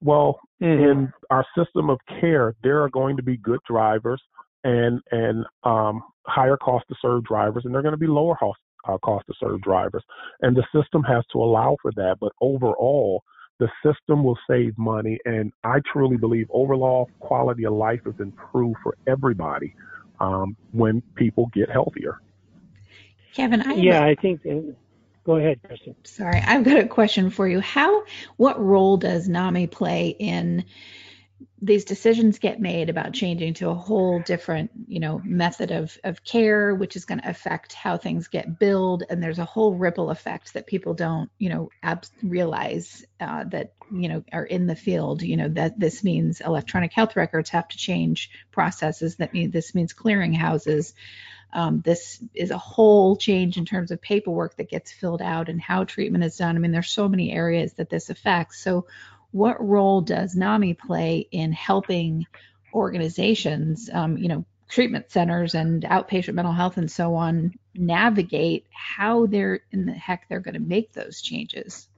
[0.00, 0.82] Well, mm-hmm.
[0.82, 4.20] in our system of care, there are going to be good drivers
[4.64, 8.58] and and um, higher cost to serve drivers, and they're going to be lower cost
[8.88, 10.02] uh, cost to serve drivers,
[10.42, 12.16] and the system has to allow for that.
[12.20, 13.22] But overall,
[13.58, 18.78] the system will save money, and I truly believe overall quality of life is improved
[18.82, 19.74] for everybody
[20.20, 22.20] um, when people get healthier.
[23.34, 24.72] Kevin, I yeah, I think uh,
[25.24, 25.94] Go ahead, Kristin.
[26.04, 27.60] Sorry, I've got a question for you.
[27.60, 28.04] How,
[28.36, 30.64] what role does NAMI play in
[31.64, 36.24] these decisions get made about changing to a whole different, you know, method of, of
[36.24, 39.04] care, which is going to affect how things get billed.
[39.08, 43.74] And there's a whole ripple effect that people don't, you know, ab- realize uh, that,
[43.92, 45.22] you know, are in the field.
[45.22, 49.16] You know, that this means electronic health records have to change processes.
[49.16, 50.94] That mean this means clearinghouses.
[51.52, 55.60] Um, this is a whole change in terms of paperwork that gets filled out and
[55.60, 56.56] how treatment is done.
[56.56, 58.60] I mean, there's so many areas that this affects.
[58.60, 58.86] So,
[59.32, 62.26] what role does NAMI play in helping
[62.74, 69.26] organizations, um, you know, treatment centers and outpatient mental health and so on, navigate how
[69.26, 71.88] they're in the heck they're going to make those changes?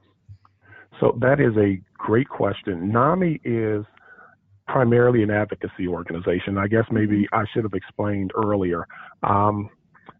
[0.99, 2.91] So that is a great question.
[2.91, 3.85] NAMI is
[4.67, 6.57] primarily an advocacy organization.
[6.57, 7.35] I guess maybe mm-hmm.
[7.35, 8.87] I should have explained earlier.
[9.23, 9.69] Um,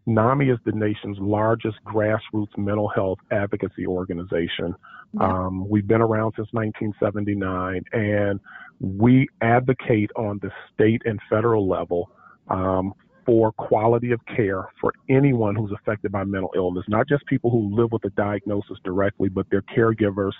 [0.06, 4.74] NAMI is the nation's largest grassroots mental health advocacy organization.
[5.20, 8.40] Um, we've been around since 1979, and
[8.80, 12.10] we advocate on the state and federal level
[12.48, 12.92] um,
[13.24, 17.74] for quality of care for anyone who's affected by mental illness, not just people who
[17.74, 20.32] live with a diagnosis directly, but their caregivers.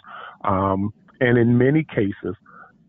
[0.45, 2.37] Um, and in many cases,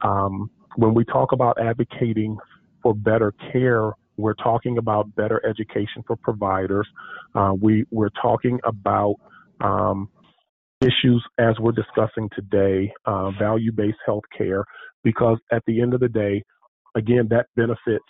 [0.01, 2.37] um, when we talk about advocating
[2.83, 6.87] for better care, we're talking about better education for providers.
[7.35, 9.15] Uh, we we're talking about
[9.59, 10.07] um,
[10.81, 14.63] issues as we're discussing today, uh, value-based healthcare,
[15.03, 16.43] because at the end of the day,
[16.95, 18.05] again, that benefits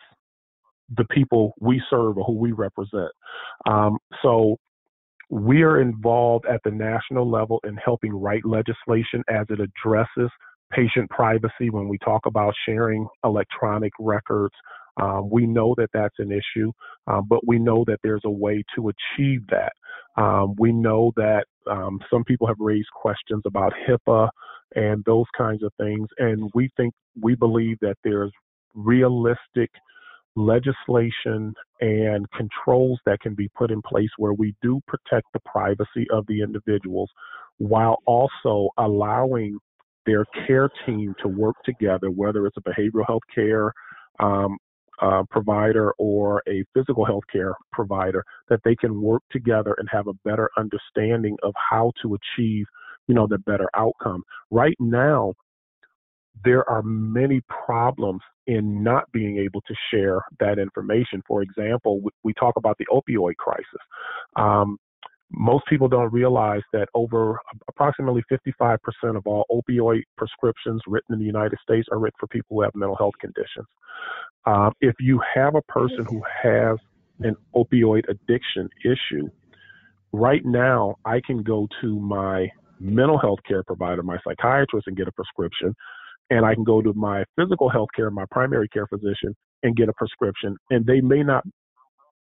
[0.97, 3.11] the people we serve or who we represent.
[3.65, 4.57] Um, so
[5.29, 10.29] we are involved at the national level in helping write legislation as it addresses
[10.71, 14.53] patient privacy when we talk about sharing electronic records.
[15.01, 16.71] Um, we know that that's an issue,
[17.05, 19.73] um, but we know that there's a way to achieve that.
[20.21, 24.29] Um, we know that um, some people have raised questions about HIPAA
[24.75, 28.31] and those kinds of things, and we think we believe that there's
[28.73, 29.69] realistic
[30.35, 36.07] legislation and controls that can be put in place where we do protect the privacy
[36.11, 37.09] of the individuals
[37.57, 39.57] while also allowing
[40.07, 43.71] their care team to work together, whether it's a behavioral health care
[44.19, 44.57] um,
[44.99, 50.07] uh, provider or a physical health care provider, that they can work together and have
[50.07, 52.65] a better understanding of how to achieve,
[53.07, 54.23] you know, the better outcome.
[54.49, 55.33] Right now,
[56.43, 61.21] there are many problems in not being able to share that information.
[61.27, 63.81] For example, we talk about the opioid crisis.
[64.35, 64.77] Um,
[65.31, 67.37] most people don't realize that over
[67.67, 68.77] approximately 55%
[69.15, 72.71] of all opioid prescriptions written in the United States are written for people who have
[72.75, 73.67] mental health conditions.
[74.45, 76.77] Um, if you have a person who has
[77.19, 79.27] an opioid addiction issue.
[80.11, 82.47] Right now, I can go to my
[82.79, 85.73] mental health care provider, my psychiatrist, and get a prescription.
[86.29, 89.89] And I can go to my physical health care, my primary care physician, and get
[89.89, 90.55] a prescription.
[90.69, 91.43] And they may not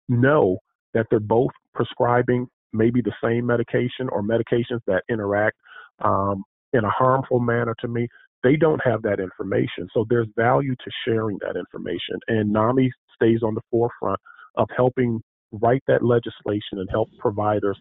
[0.09, 0.59] know
[0.95, 5.57] that they're both prescribing maybe the same medication or medications that interact
[6.05, 8.09] um, in a harmful manner to me.
[8.45, 9.89] They don't have that information.
[9.93, 12.21] So there's value to sharing that information.
[12.29, 14.21] And NAMI stays on the forefront
[14.57, 15.21] of helping
[15.53, 17.79] write that legislation and help providers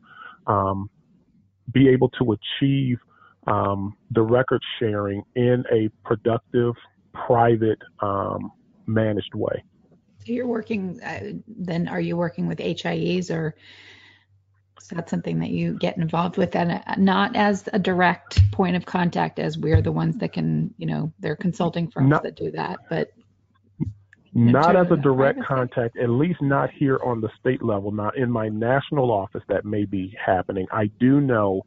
[0.48, 0.90] um,
[1.74, 2.98] be able to achieve
[3.48, 6.74] um, the record sharing in a productive,
[7.14, 8.52] private, um,
[8.86, 9.64] managed way.
[10.26, 13.56] So you're working, uh, then are you working with HIEs or
[14.80, 18.76] is that something that you get involved with and uh, not as a direct point
[18.76, 22.36] of contact as we're the ones that can, you know, they're consulting firms not, that
[22.36, 23.12] do that, but
[24.34, 27.92] not as a direct contact, at least not here on the state level.
[27.92, 30.68] Not in my national office, that may be happening.
[30.72, 31.64] I do know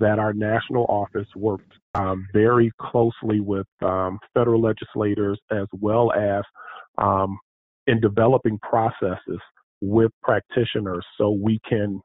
[0.00, 6.42] that our national office works um, very closely with um, federal legislators as well as
[6.98, 7.38] um,
[7.86, 9.40] in developing processes
[9.80, 12.00] with practitioners so we can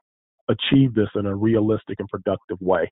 [0.50, 2.92] achieve this in a realistic and productive way.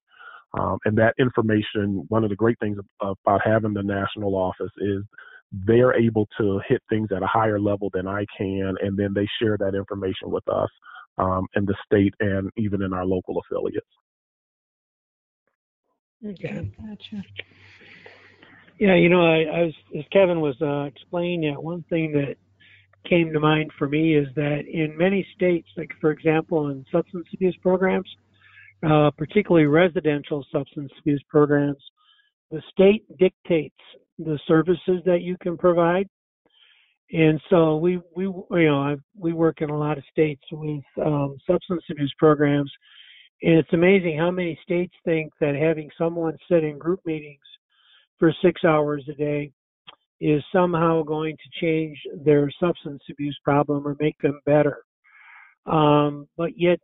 [0.59, 5.03] Um, and that information, one of the great things about having the national office is
[5.51, 9.27] they're able to hit things at a higher level than I can, and then they
[9.41, 10.69] share that information with us
[11.17, 13.87] um, in the state and even in our local affiliates.
[16.25, 16.71] Okay.
[16.77, 17.23] Gotcha.
[18.77, 22.35] Yeah, you know, I, I was as Kevin was uh, explaining that one thing that
[23.07, 27.27] came to mind for me is that in many states, like for example, in substance
[27.33, 28.09] abuse programs,
[28.87, 31.83] uh, particularly residential substance abuse programs,
[32.51, 33.75] the state dictates
[34.17, 36.07] the services that you can provide.
[37.11, 40.83] And so we, we, you know, I, we work in a lot of states with
[41.03, 42.71] um, substance abuse programs,
[43.41, 47.39] and it's amazing how many states think that having someone sit in group meetings
[48.17, 49.51] for six hours a day
[50.21, 54.77] is somehow going to change their substance abuse problem or make them better.
[55.65, 56.79] Um, but yet,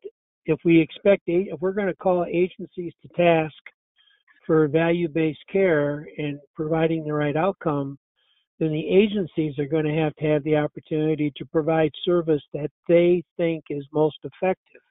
[0.47, 3.53] if we expect, if we're going to call agencies to task
[4.45, 7.97] for value-based care and providing the right outcome,
[8.59, 12.71] then the agencies are going to have to have the opportunity to provide service that
[12.87, 14.81] they think is most effective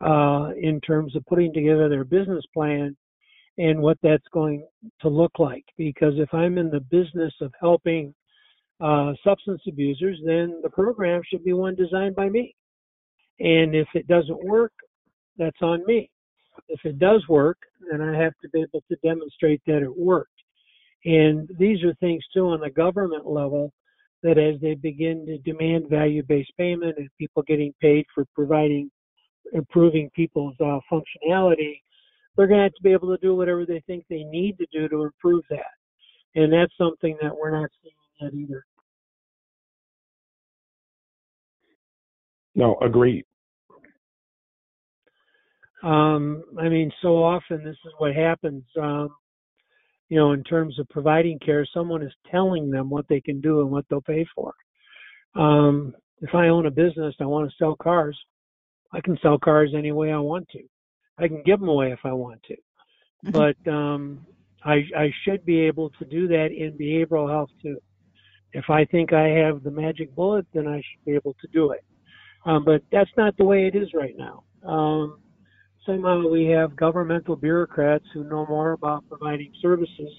[0.00, 2.96] uh, in terms of putting together their business plan
[3.58, 4.64] and what that's going
[5.00, 5.64] to look like.
[5.76, 8.14] Because if I'm in the business of helping
[8.80, 12.54] uh, substance abusers, then the program should be one designed by me.
[13.40, 14.72] And if it doesn't work,
[15.36, 16.10] that's on me.
[16.68, 17.58] If it does work,
[17.90, 20.30] then I have to be able to demonstrate that it worked.
[21.04, 23.72] And these are things too on the government level
[24.22, 28.90] that as they begin to demand value-based payment and people getting paid for providing,
[29.52, 31.80] improving people's uh, functionality,
[32.38, 34.66] they're going to have to be able to do whatever they think they need to
[34.72, 35.58] do to improve that.
[36.36, 38.64] And that's something that we're not seeing yet either.
[42.54, 43.24] No, agreed.
[45.82, 48.62] Um, I mean, so often this is what happens.
[48.80, 49.08] Um,
[50.08, 53.62] you know, in terms of providing care, someone is telling them what they can do
[53.62, 54.54] and what they'll pay for.
[55.34, 58.18] Um, if I own a business, I want to sell cars.
[58.92, 60.60] I can sell cars any way I want to.
[61.18, 63.30] I can give them away if I want to, mm-hmm.
[63.30, 64.26] but um,
[64.64, 67.78] I, I should be able to do that in behavioral health too.
[68.52, 71.72] If I think I have the magic bullet, then I should be able to do
[71.72, 71.84] it.
[72.46, 74.44] Um, but that's not the way it is right now.
[74.66, 75.18] Um,
[75.84, 80.12] somehow we have governmental bureaucrats who know more about providing services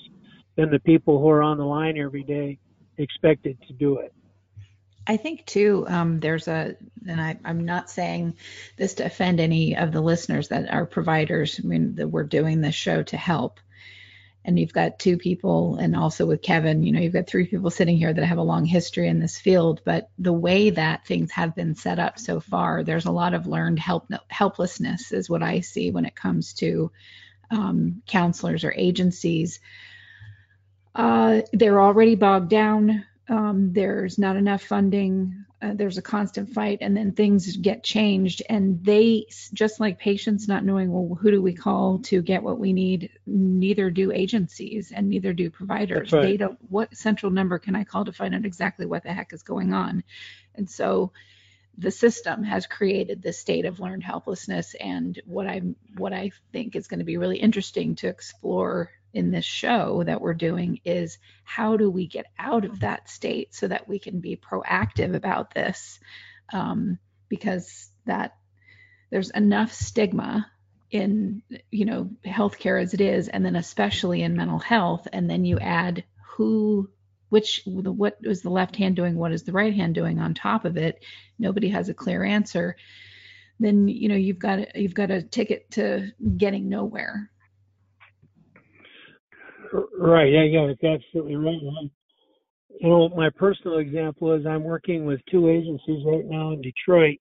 [0.57, 2.59] than the people who are on the line every day
[2.97, 4.13] expected to do it.
[5.09, 6.75] I think too, um, there's a,
[7.07, 8.35] and I, am not saying
[8.77, 11.59] this to offend any of the listeners that are providers.
[11.61, 13.59] I mean, that we're doing this show to help.
[14.45, 17.71] And you've got two people, and also with Kevin, you know, you've got three people
[17.71, 19.81] sitting here that have a long history in this field.
[19.83, 23.47] But the way that things have been set up so far, there's a lot of
[23.47, 26.91] learned help helplessness, is what I see when it comes to
[27.49, 29.59] um, counselors or agencies.
[30.93, 36.79] Uh, they're already bogged down um, there's not enough funding, uh, there's a constant fight,
[36.81, 38.41] and then things get changed.
[38.49, 42.59] And they, just like patients not knowing, well, who do we call to get what
[42.59, 46.11] we need, neither do agencies and neither do providers.
[46.11, 46.23] Right.
[46.23, 49.31] They don't, what central number can I call to find out exactly what the heck
[49.31, 50.03] is going on?
[50.55, 51.11] And so
[51.77, 54.75] the system has created this state of learned helplessness.
[54.79, 55.61] And what I
[55.95, 60.21] what I think is going to be really interesting to explore in this show that
[60.21, 64.19] we're doing is how do we get out of that state so that we can
[64.19, 65.99] be proactive about this?
[66.53, 68.35] Um, because that
[69.09, 70.49] there's enough stigma
[70.91, 75.45] in you know healthcare as it is, and then especially in mental health, and then
[75.45, 76.03] you add
[76.35, 76.89] who
[77.29, 80.65] which what is the left hand doing what is the right hand doing on top
[80.65, 81.03] of it?
[81.37, 82.75] Nobody has a clear answer.
[83.59, 87.29] Then you know you've got you've got a ticket to getting nowhere
[89.97, 91.61] right yeah yeah it's absolutely right
[92.79, 97.17] you know my personal example is i'm working with two agencies right now in detroit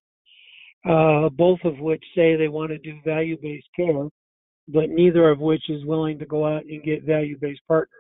[0.89, 4.09] uh, both of which say they want to do value-based care
[4.69, 7.91] but neither of which is willing to go out and get value-based partners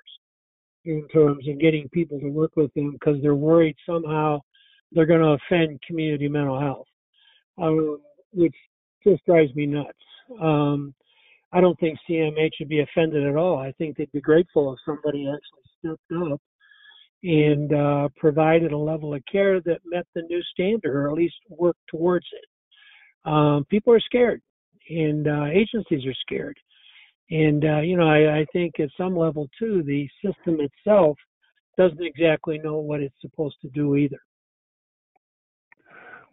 [0.84, 4.40] in terms of getting people to work with them because they're worried somehow
[4.92, 6.86] they're going to offend community mental health,
[7.58, 8.00] um,
[8.32, 8.54] which
[9.04, 9.92] just drives me nuts.
[10.40, 10.94] Um,
[11.52, 13.58] I don't think CMH should be offended at all.
[13.58, 16.40] I think they'd be grateful if somebody actually stepped up
[17.22, 21.34] and uh, provided a level of care that met the new standard, or at least
[21.48, 23.30] worked towards it.
[23.30, 24.40] Um, people are scared,
[24.88, 26.56] and uh, agencies are scared.
[27.30, 31.16] And uh, you know, I, I think at some level too, the system itself
[31.76, 34.18] doesn't exactly know what it's supposed to do either.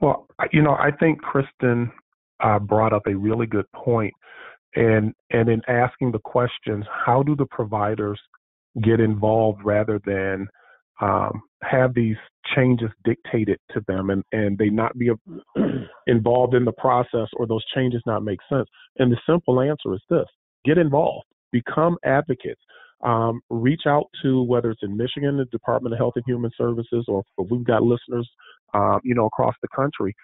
[0.01, 1.89] Well, you know, I think Kristin
[2.41, 4.13] uh, brought up a really good point,
[4.75, 8.19] and and in asking the questions, how do the providers
[8.83, 10.47] get involved rather than
[11.01, 12.17] um, have these
[12.55, 15.09] changes dictated to them and, and they not be
[16.07, 18.67] involved in the process or those changes not make sense?
[18.97, 20.27] And the simple answer is this
[20.65, 22.61] get involved, become advocates.
[23.03, 27.05] Um, reach out to whether it's in Michigan, the Department of Health and Human Services,
[27.07, 28.27] or we've got listeners,
[28.73, 30.15] um, you know, across the country.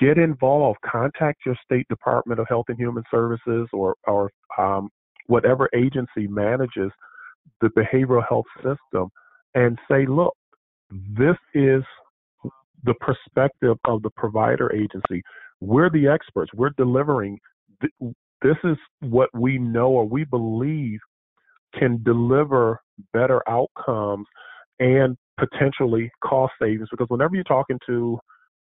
[0.00, 0.78] Get involved.
[0.84, 4.90] Contact your state Department of Health and Human Services, or or um,
[5.26, 6.90] whatever agency manages
[7.60, 9.08] the behavioral health system,
[9.54, 10.34] and say, look,
[10.90, 11.82] this is
[12.84, 15.22] the perspective of the provider agency.
[15.60, 16.50] We're the experts.
[16.54, 17.38] We're delivering
[18.42, 20.98] this is what we know or we believe
[21.78, 22.80] can deliver
[23.12, 24.26] better outcomes
[24.78, 26.88] and potentially cost savings.
[26.90, 28.18] Because whenever you're talking to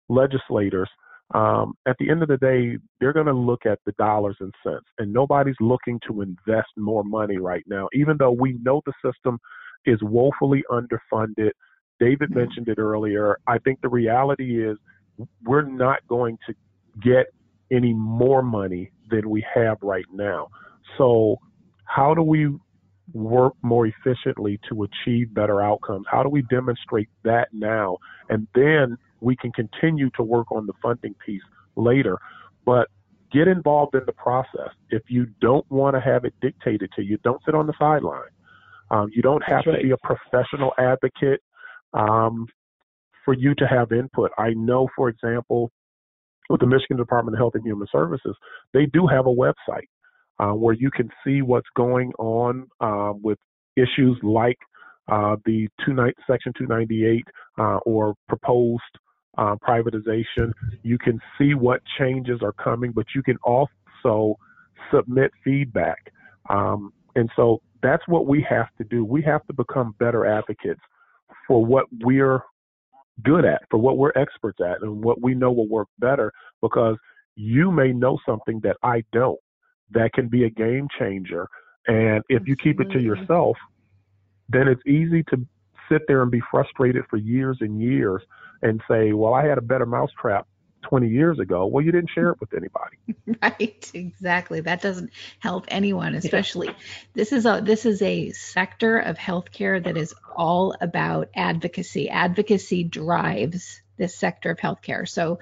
[0.10, 0.90] legislators,
[1.34, 4.54] um, at the end of the day, they're going to look at the dollars and
[4.64, 8.94] cents, and nobody's looking to invest more money right now, even though we know the
[9.04, 9.38] system
[9.86, 11.52] is woefully underfunded.
[12.00, 13.38] David mentioned it earlier.
[13.48, 14.78] I think the reality is
[15.44, 16.54] we're not going to
[17.02, 17.26] get
[17.72, 20.48] any more money than we have right now.
[20.98, 21.38] So,
[21.86, 22.50] how do we
[23.14, 26.06] work more efficiently to achieve better outcomes?
[26.10, 27.98] How do we demonstrate that now?
[28.30, 31.42] And then we can continue to work on the funding piece
[31.76, 32.18] later.
[32.66, 32.88] But
[33.32, 34.70] get involved in the process.
[34.90, 38.30] If you don't want to have it dictated to you, don't sit on the sideline.
[38.90, 39.78] Um, you don't have right.
[39.78, 41.42] to be a professional advocate
[41.94, 42.48] um,
[43.26, 44.32] for you to have input.
[44.38, 45.72] I know, for example,
[46.50, 48.36] with the Michigan Department of Health and Human Services,
[48.74, 49.88] they do have a website
[50.40, 53.38] uh, where you can see what's going on uh, with
[53.76, 54.58] issues like
[55.10, 55.96] uh, the two
[56.30, 57.24] Section 298
[57.58, 58.82] uh, or proposed
[59.38, 60.52] uh, privatization.
[60.84, 64.38] You can see what changes are coming, but you can also
[64.92, 66.12] submit feedback.
[66.50, 69.04] Um, and so that's what we have to do.
[69.04, 70.82] We have to become better advocates
[71.48, 72.42] for what we're
[73.24, 76.32] good at, for what we're experts at, and what we know will work better
[76.62, 76.98] because
[77.36, 79.40] you may know something that I don't
[79.92, 81.48] that can be a game changer.
[81.88, 83.58] And if you keep it to yourself,
[84.50, 85.46] then it's easy to
[85.90, 88.22] sit there and be frustrated for years and years
[88.62, 90.48] and say, well, I had a better mousetrap
[90.84, 91.66] 20 years ago.
[91.66, 92.98] Well, you didn't share it with anybody.
[93.42, 94.62] Right, exactly.
[94.62, 96.74] That doesn't help anyone, especially yeah.
[97.14, 102.10] this is a this is a sector of healthcare that is all about advocacy.
[102.10, 105.08] Advocacy drives this sector of healthcare.
[105.08, 105.40] So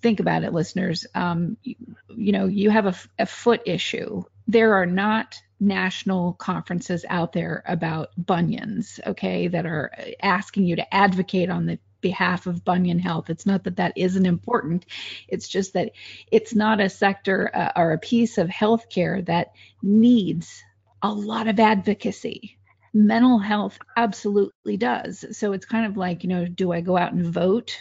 [0.00, 1.06] think about it, listeners.
[1.14, 1.74] Um, you,
[2.08, 4.22] you, know, you have a, a foot issue.
[4.48, 10.94] There are not national conferences out there about bunions, okay, that are asking you to
[10.94, 13.30] advocate on the behalf of bunion health.
[13.30, 14.86] It's not that that isn't important.
[15.28, 15.92] It's just that
[16.30, 20.62] it's not a sector uh, or a piece of healthcare that needs
[21.00, 22.58] a lot of advocacy.
[22.92, 25.24] Mental health absolutely does.
[25.30, 27.78] So it's kind of like, you know, do I go out and vote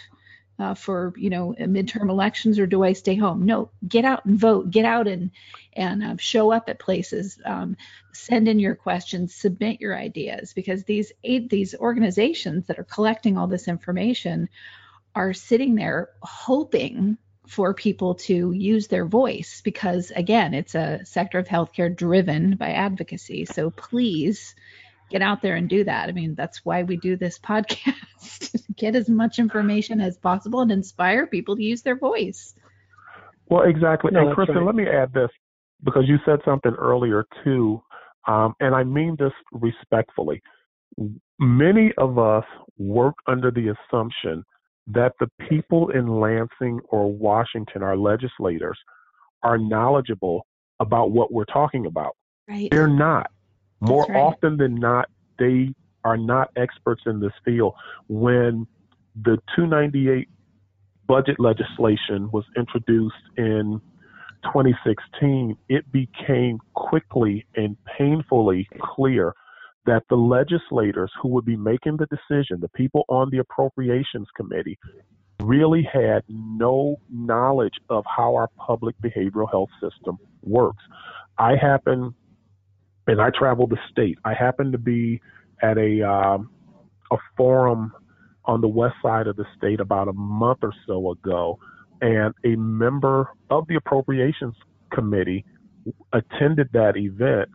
[0.61, 3.45] uh, for you know midterm elections or do I stay home?
[3.45, 4.69] No, get out and vote.
[4.69, 5.31] Get out and
[5.73, 7.39] and uh, show up at places.
[7.43, 7.77] Um,
[8.13, 9.33] send in your questions.
[9.33, 14.49] Submit your ideas because these eight these organizations that are collecting all this information
[15.15, 21.39] are sitting there hoping for people to use their voice because again it's a sector
[21.39, 24.55] of healthcare driven by advocacy so please
[25.11, 27.95] get out there and do that i mean that's why we do this podcast
[28.81, 32.55] get as much information as possible and inspire people to use their voice.
[33.47, 34.11] Well, exactly.
[34.11, 34.65] No, and Kristin, right.
[34.65, 35.29] let me add this
[35.83, 37.81] because you said something earlier too,
[38.27, 40.41] um, and I mean this respectfully.
[41.39, 42.45] Many of us
[42.77, 44.43] work under the assumption
[44.87, 48.77] that the people in Lansing or Washington, our legislators,
[49.43, 50.45] are knowledgeable
[50.79, 52.15] about what we're talking about.
[52.47, 52.69] Right.
[52.71, 53.31] They're not.
[53.81, 54.17] More right.
[54.17, 55.73] often than not, they
[56.03, 57.73] are not experts in this field.
[58.07, 58.67] When
[59.15, 60.29] the 298
[61.07, 63.81] budget legislation was introduced in
[64.45, 69.33] 2016, it became quickly and painfully clear
[69.85, 74.77] that the legislators who would be making the decision, the people on the appropriations committee,
[75.41, 80.83] really had no knowledge of how our public behavioral health system works.
[81.37, 82.13] I happen,
[83.07, 84.17] and I travel the state.
[84.25, 85.21] I happened to be
[85.61, 86.49] at a um,
[87.11, 87.93] a forum
[88.45, 91.59] on the west side of the state about a month or so ago,
[92.01, 94.55] and a member of the appropriations
[94.91, 95.45] committee
[96.13, 97.49] attended that event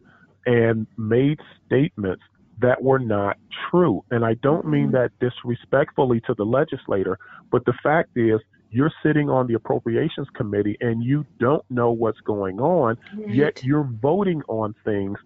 [0.47, 2.23] and made statements
[2.59, 3.37] that were not
[3.71, 4.05] true.
[4.11, 7.19] And I don't mean that disrespectfully to the legislator,
[7.51, 8.41] but the fact is,
[8.71, 13.89] you're sitting on the appropriations committee and you don't know what's going on, yet you're
[14.03, 15.19] voting on things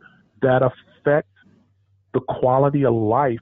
[0.43, 1.29] that affect
[2.15, 3.39] the quality of life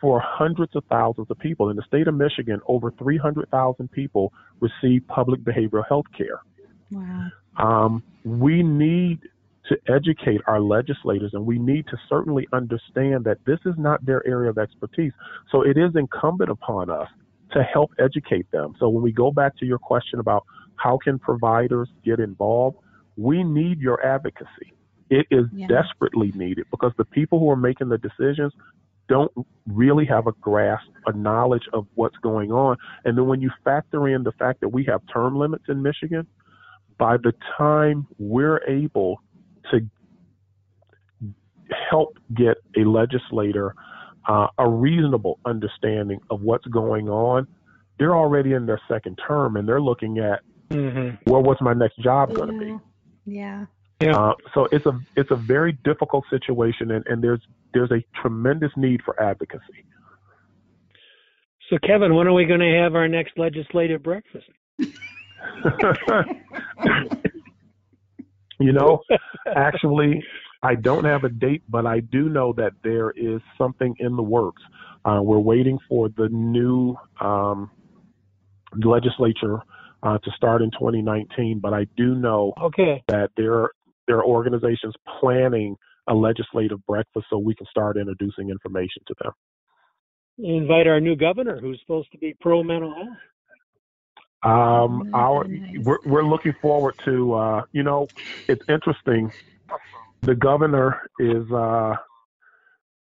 [0.00, 1.70] for hundreds of thousands of people.
[1.70, 6.42] In the state of Michigan, over 300,000 people receive public behavioral health care.
[6.90, 7.28] Wow.
[7.58, 9.20] Um, we need
[9.68, 14.24] to educate our legislators and we need to certainly understand that this is not their
[14.26, 15.12] area of expertise.
[15.50, 17.08] So it is incumbent upon us
[17.52, 18.74] to help educate them.
[18.78, 20.44] So when we go back to your question about
[20.76, 22.76] how can providers get involved,
[23.16, 24.75] we need your advocacy.
[25.10, 25.68] It is Yeah.
[25.68, 28.52] desperately needed because the people who are making the decisions
[29.08, 29.30] don't
[29.68, 32.76] really have a grasp, a knowledge of what's going on.
[33.04, 36.26] And then when you factor in the fact that we have term limits in Michigan,
[36.98, 39.20] by the time we're able
[39.70, 39.80] to
[41.70, 43.74] help get a legislator
[44.28, 47.46] uh, a reasonable understanding of what's going on,
[47.96, 50.40] they're already in their second term and they're looking at
[50.70, 51.16] Mhm.
[51.28, 52.78] well, what's my next job going to be?
[53.24, 53.66] Yeah.
[54.00, 54.16] Yeah.
[54.16, 57.40] Uh, so it's a it's a very difficult situation, and, and there's
[57.72, 59.84] there's a tremendous need for advocacy.
[61.70, 64.46] So, Kevin, when are we going to have our next legislative breakfast?
[68.60, 69.00] you know,
[69.56, 70.22] actually,
[70.62, 74.22] I don't have a date, but I do know that there is something in the
[74.22, 74.62] works.
[75.04, 77.70] Uh, we're waiting for the new um,
[78.84, 79.58] legislature
[80.02, 83.02] uh, to start in 2019, but I do know Okay.
[83.08, 83.72] that there are,
[84.06, 85.76] there are organizations planning
[86.08, 89.32] a legislative breakfast so we can start introducing information to them.
[90.38, 93.08] Invite our new governor, who's supposed to be pro mental health.
[94.42, 95.84] Um, Oh, our nice.
[95.84, 98.06] we're we're looking forward to uh, you know
[98.48, 99.32] it's interesting.
[100.22, 101.96] The governor is uh,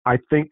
[0.06, 0.52] I think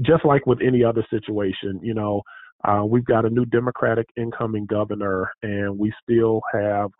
[0.00, 2.22] just like with any other situation, you know,
[2.64, 6.90] uh, we've got a new Democratic incoming governor, and we still have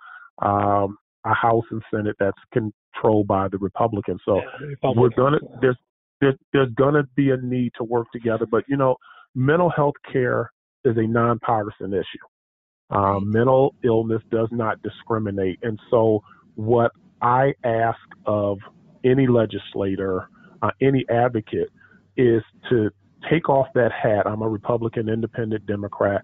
[0.42, 4.20] um, a House and Senate that's controlled by the Republicans.
[4.24, 5.02] So Yeah, Republican.
[5.02, 5.76] we're gonna there's
[6.20, 8.46] there's there's gonna be a need to work together.
[8.50, 8.96] But you know,
[9.34, 10.50] mental health care
[10.84, 12.96] is a nonpartisan issue.
[12.96, 16.22] Um, mental illness does not discriminate, and so
[16.56, 16.92] what
[17.22, 18.58] I ask of
[19.04, 20.28] any legislator,
[20.62, 21.68] uh, any advocate,
[22.16, 22.90] is to
[23.30, 24.26] take off that hat.
[24.26, 26.22] I'm a Republican, Independent, Democrat,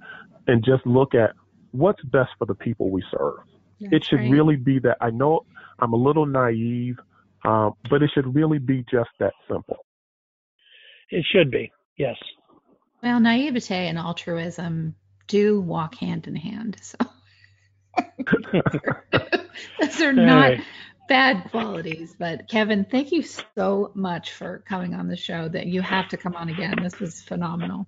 [0.49, 1.35] and just look at
[1.71, 3.39] what's best for the people we serve
[3.81, 4.31] it should right.
[4.31, 4.97] really be that.
[5.01, 5.45] I know
[5.79, 6.99] I'm a little naive,
[7.45, 9.79] um, but it should really be just that simple.
[11.11, 11.71] It should be.
[11.97, 12.17] Yes.
[13.03, 14.95] Well, naivete and altruism
[15.29, 16.81] do walk hand in hand.
[18.21, 18.61] So
[19.81, 20.65] those are not Hey.
[21.09, 22.15] bad qualities.
[22.19, 25.49] But Kevin, thank you so much for coming on the show.
[25.49, 26.75] That you have to come on again.
[26.83, 27.87] This was phenomenal.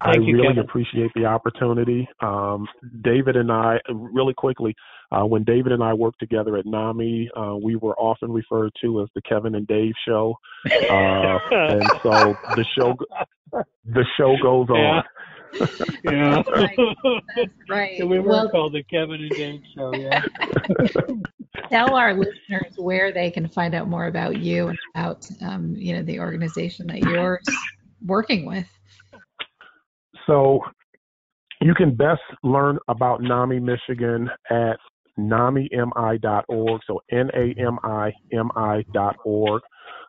[0.00, 0.58] I you, really Kevin.
[0.58, 2.08] appreciate the opportunity.
[2.20, 2.66] Um,
[3.02, 4.74] David and I, really quickly,
[5.10, 9.02] uh, when David and I worked together at NAMI, uh, we were often referred to
[9.02, 10.34] as the Kevin and Dave show.
[10.66, 12.94] Uh, and so the show,
[13.86, 15.02] the show goes on.
[16.04, 16.42] Yeah.
[16.48, 16.76] Right.
[17.36, 17.98] That's right.
[18.08, 19.94] we were Well, called the Kevin and Dave Show.
[19.94, 20.22] Yeah.
[21.70, 25.94] tell our listeners where they can find out more about you and about um, you
[25.94, 27.40] know the organization that you're
[28.04, 28.66] working with.
[30.26, 30.60] So
[31.60, 34.78] you can best learn about NAMI Michigan at
[35.18, 36.80] namimi.org.
[36.86, 37.62] So N-A-M-I-M-I.org.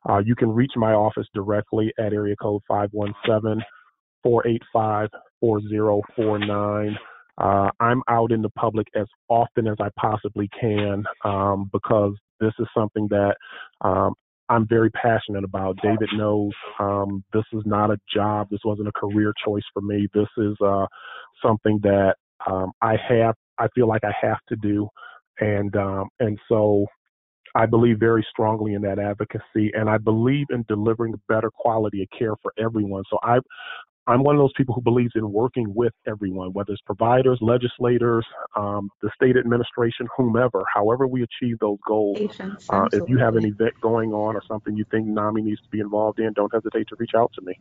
[0.10, 3.64] Uh, you can reach my office directly at area code 517
[4.24, 5.10] 485
[5.40, 6.98] 4049.
[7.40, 12.54] Uh, I'm out in the public as often as I possibly can um, because this
[12.60, 13.36] is something that
[13.82, 14.14] um,
[14.50, 15.78] I'm very passionate about.
[15.84, 18.48] David knows um, this is not a job.
[18.50, 20.08] This wasn't a career choice for me.
[20.14, 20.86] This is uh,
[21.46, 22.16] something that
[22.50, 23.36] um, I have.
[23.60, 24.88] I feel like I have to do,
[25.40, 26.86] and um, and so
[27.56, 32.10] I believe very strongly in that advocacy, and I believe in delivering better quality of
[32.18, 33.04] care for everyone.
[33.10, 33.40] So I,
[34.08, 38.26] I'm one of those people who believes in working with everyone, whether it's providers, legislators,
[38.56, 40.64] um, the state administration, whomever.
[40.74, 42.18] However, we achieve those goals.
[42.18, 45.62] Patients, Uh, if you have an event going on or something you think NAMI needs
[45.62, 47.54] to be involved in, don't hesitate to reach out to me.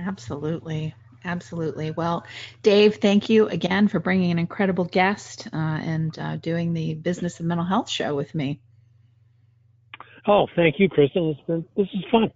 [0.00, 0.94] Absolutely.
[1.24, 1.90] Absolutely.
[1.92, 2.24] Well,
[2.62, 7.40] Dave, thank you again for bringing an incredible guest uh, and uh, doing the Business
[7.40, 8.60] of Mental Health show with me.
[10.26, 11.32] Oh, thank you, Kristin.
[11.32, 12.30] It's been this is fun.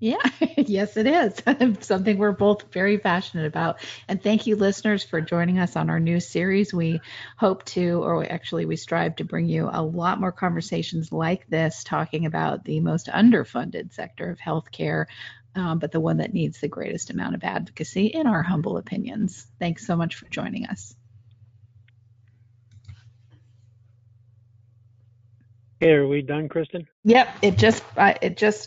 [0.00, 0.16] Yeah,
[0.56, 1.42] yes, it is.
[1.86, 3.80] Something we're both very passionate about.
[4.08, 6.72] And thank you, listeners, for joining us on our new series.
[6.72, 7.02] We
[7.36, 11.84] hope to, or actually, we strive to bring you a lot more conversations like this,
[11.84, 15.06] talking about the most underfunded sector of healthcare,
[15.54, 19.46] um, but the one that needs the greatest amount of advocacy, in our humble opinions.
[19.58, 20.94] Thanks so much for joining us.
[25.80, 26.86] Hey, are we done, Kristin?
[27.04, 28.58] Yep, it just, I it just